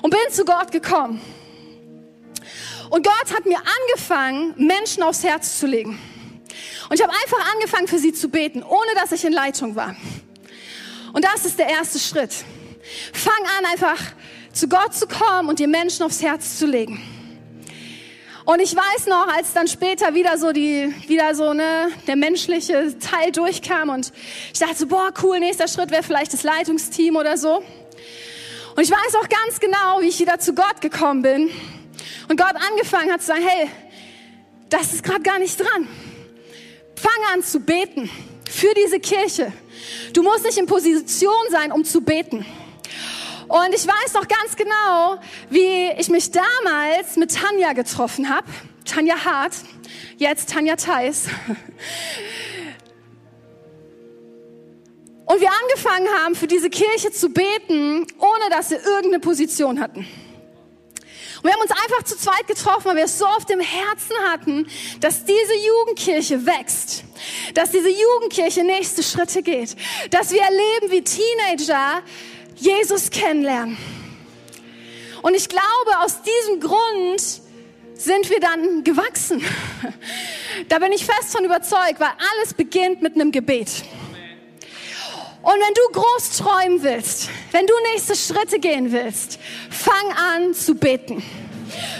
und 0.00 0.08
bin 0.08 0.30
zu 0.30 0.46
Gott 0.46 0.72
gekommen. 0.72 1.20
Und 2.88 3.06
Gott 3.06 3.36
hat 3.36 3.44
mir 3.44 3.58
angefangen, 3.58 4.54
Menschen 4.56 5.02
aufs 5.02 5.22
Herz 5.22 5.58
zu 5.58 5.66
legen. 5.66 5.98
Und 6.92 7.00
ich 7.00 7.02
habe 7.06 7.14
einfach 7.24 7.54
angefangen, 7.54 7.88
für 7.88 7.98
sie 7.98 8.12
zu 8.12 8.28
beten, 8.28 8.62
ohne 8.62 8.94
dass 8.96 9.12
ich 9.12 9.24
in 9.24 9.32
Leitung 9.32 9.76
war. 9.76 9.96
Und 11.14 11.24
das 11.24 11.46
ist 11.46 11.58
der 11.58 11.66
erste 11.66 11.98
Schritt. 11.98 12.34
Fang 13.14 13.32
an, 13.58 13.64
einfach 13.64 13.98
zu 14.52 14.68
Gott 14.68 14.92
zu 14.92 15.06
kommen 15.06 15.48
und 15.48 15.58
dir 15.58 15.68
Menschen 15.68 16.02
aufs 16.02 16.20
Herz 16.20 16.58
zu 16.58 16.66
legen. 16.66 17.00
Und 18.44 18.60
ich 18.60 18.76
weiß 18.76 19.06
noch, 19.06 19.26
als 19.28 19.54
dann 19.54 19.68
später 19.68 20.12
wieder 20.12 20.36
so 20.36 20.52
die, 20.52 20.94
wieder 21.06 21.34
so, 21.34 21.54
ne, 21.54 21.88
der 22.06 22.16
menschliche 22.16 22.94
Teil 22.98 23.32
durchkam 23.32 23.88
und 23.88 24.12
ich 24.52 24.58
dachte 24.58 24.76
so, 24.76 24.86
boah, 24.86 25.14
cool, 25.22 25.40
nächster 25.40 25.68
Schritt 25.68 25.90
wäre 25.90 26.02
vielleicht 26.02 26.34
das 26.34 26.42
Leitungsteam 26.42 27.16
oder 27.16 27.38
so. 27.38 27.64
Und 28.76 28.82
ich 28.82 28.90
weiß 28.90 29.14
auch 29.14 29.28
ganz 29.30 29.60
genau, 29.60 30.02
wie 30.02 30.08
ich 30.08 30.20
wieder 30.20 30.38
zu 30.38 30.54
Gott 30.54 30.82
gekommen 30.82 31.22
bin 31.22 31.50
und 32.28 32.38
Gott 32.38 32.54
angefangen 32.70 33.10
hat 33.10 33.22
zu 33.22 33.28
sagen, 33.28 33.48
hey, 33.48 33.70
das 34.68 34.92
ist 34.92 35.02
gerade 35.02 35.22
gar 35.22 35.38
nicht 35.38 35.58
dran. 35.58 35.88
Fang 37.02 37.34
an 37.34 37.42
zu 37.42 37.58
beten 37.58 38.08
für 38.48 38.72
diese 38.74 39.00
Kirche. 39.00 39.52
Du 40.12 40.22
musst 40.22 40.44
nicht 40.44 40.56
in 40.56 40.66
Position 40.66 41.34
sein, 41.50 41.72
um 41.72 41.84
zu 41.84 42.00
beten. 42.00 42.46
Und 43.48 43.74
ich 43.74 43.84
weiß 43.84 44.14
noch 44.14 44.28
ganz 44.28 44.54
genau, 44.56 45.18
wie 45.50 45.90
ich 45.98 46.08
mich 46.08 46.30
damals 46.30 47.16
mit 47.16 47.34
Tanja 47.34 47.72
getroffen 47.72 48.28
habe. 48.28 48.46
Tanja 48.84 49.16
Hart, 49.24 49.54
jetzt 50.16 50.50
Tanja 50.50 50.76
Theis. 50.76 51.24
Und 55.26 55.40
wir 55.40 55.50
angefangen 55.50 56.08
haben, 56.22 56.36
für 56.36 56.46
diese 56.46 56.70
Kirche 56.70 57.10
zu 57.10 57.30
beten, 57.30 58.06
ohne 58.20 58.50
dass 58.50 58.70
wir 58.70 58.78
irgendeine 58.78 59.18
Position 59.18 59.80
hatten. 59.80 60.06
Und 61.42 61.48
wir 61.48 61.54
haben 61.54 61.62
uns 61.62 61.72
einfach 61.72 62.04
zu 62.04 62.16
zweit 62.16 62.46
getroffen, 62.46 62.84
weil 62.84 62.96
wir 62.98 63.04
es 63.04 63.18
so 63.18 63.26
auf 63.26 63.44
dem 63.46 63.58
Herzen 63.58 64.14
hatten, 64.30 64.68
dass 65.00 65.24
diese 65.24 65.54
Jugendkirche 65.66 66.46
wächst, 66.46 67.02
dass 67.54 67.72
diese 67.72 67.88
Jugendkirche 67.88 68.62
nächste 68.62 69.02
Schritte 69.02 69.42
geht, 69.42 69.74
dass 70.10 70.30
wir 70.30 70.40
erleben, 70.40 70.90
wie 70.90 71.02
Teenager 71.02 72.02
Jesus 72.54 73.10
kennenlernen. 73.10 73.76
Und 75.22 75.34
ich 75.34 75.48
glaube, 75.48 75.98
aus 76.04 76.18
diesem 76.22 76.60
Grund 76.60 77.20
sind 77.94 78.30
wir 78.30 78.40
dann 78.40 78.84
gewachsen. 78.84 79.44
Da 80.68 80.78
bin 80.78 80.92
ich 80.92 81.06
fest 81.06 81.34
von 81.34 81.46
überzeugt, 81.46 81.98
weil 81.98 82.10
alles 82.36 82.52
beginnt 82.52 83.00
mit 83.00 83.14
einem 83.14 83.32
Gebet. 83.32 83.84
Und 85.42 85.54
wenn 85.54 85.74
du 85.74 86.00
groß 86.00 86.38
träumen 86.38 86.82
willst, 86.82 87.28
wenn 87.50 87.66
du 87.66 87.74
nächste 87.92 88.14
Schritte 88.14 88.60
gehen 88.60 88.92
willst, 88.92 89.40
fang 89.70 90.12
an 90.16 90.54
zu 90.54 90.76
beten. 90.76 91.22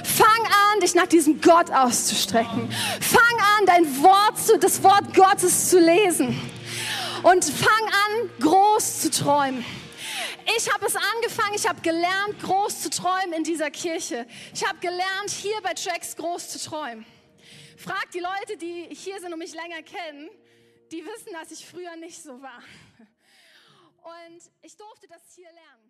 Fang 0.05 0.47
an, 0.47 0.81
dich 0.81 0.95
nach 0.95 1.07
diesem 1.07 1.41
Gott 1.41 1.71
auszustrecken. 1.71 2.71
Fang 3.01 3.41
an, 3.59 3.67
dein 3.67 4.03
Wort 4.03 4.39
zu, 4.39 4.59
das 4.59 4.83
Wort 4.83 5.15
Gottes 5.15 5.71
zu 5.71 5.81
lesen. 5.81 6.41
Und 7.23 7.45
fang 7.45 7.85
an, 7.87 8.31
groß 8.41 9.01
zu 9.01 9.11
träumen. 9.11 9.65
Ich 10.57 10.73
habe 10.73 10.87
es 10.87 10.95
angefangen, 10.97 11.55
ich 11.55 11.69
habe 11.69 11.81
gelernt, 11.81 12.41
groß 12.43 12.83
zu 12.83 12.91
träumen 12.91 13.33
in 13.37 13.45
dieser 13.45 13.71
Kirche. 13.71 14.27
Ich 14.55 14.67
habe 14.67 14.79
gelernt, 14.81 15.31
hier 15.31 15.61
bei 15.63 15.75
Tracks 15.75 16.15
groß 16.17 16.49
zu 16.49 16.71
träumen. 16.71 17.05
Frag 17.77 18.11
die 18.13 18.21
Leute, 18.21 18.57
die 18.57 18.89
hier 18.91 19.19
sind 19.21 19.33
und 19.33 19.39
mich 19.39 19.55
länger 19.55 19.83
kennen, 19.83 20.31
die 20.93 21.05
wissen, 21.05 21.33
dass 21.33 21.51
ich 21.51 21.67
früher 21.67 21.97
nicht 21.97 22.23
so 22.23 22.41
war. 22.43 22.63
Und 24.03 24.51
ich 24.63 24.77
durfte 24.77 25.07
das 25.09 25.35
hier 25.35 25.51
lernen. 25.53 25.82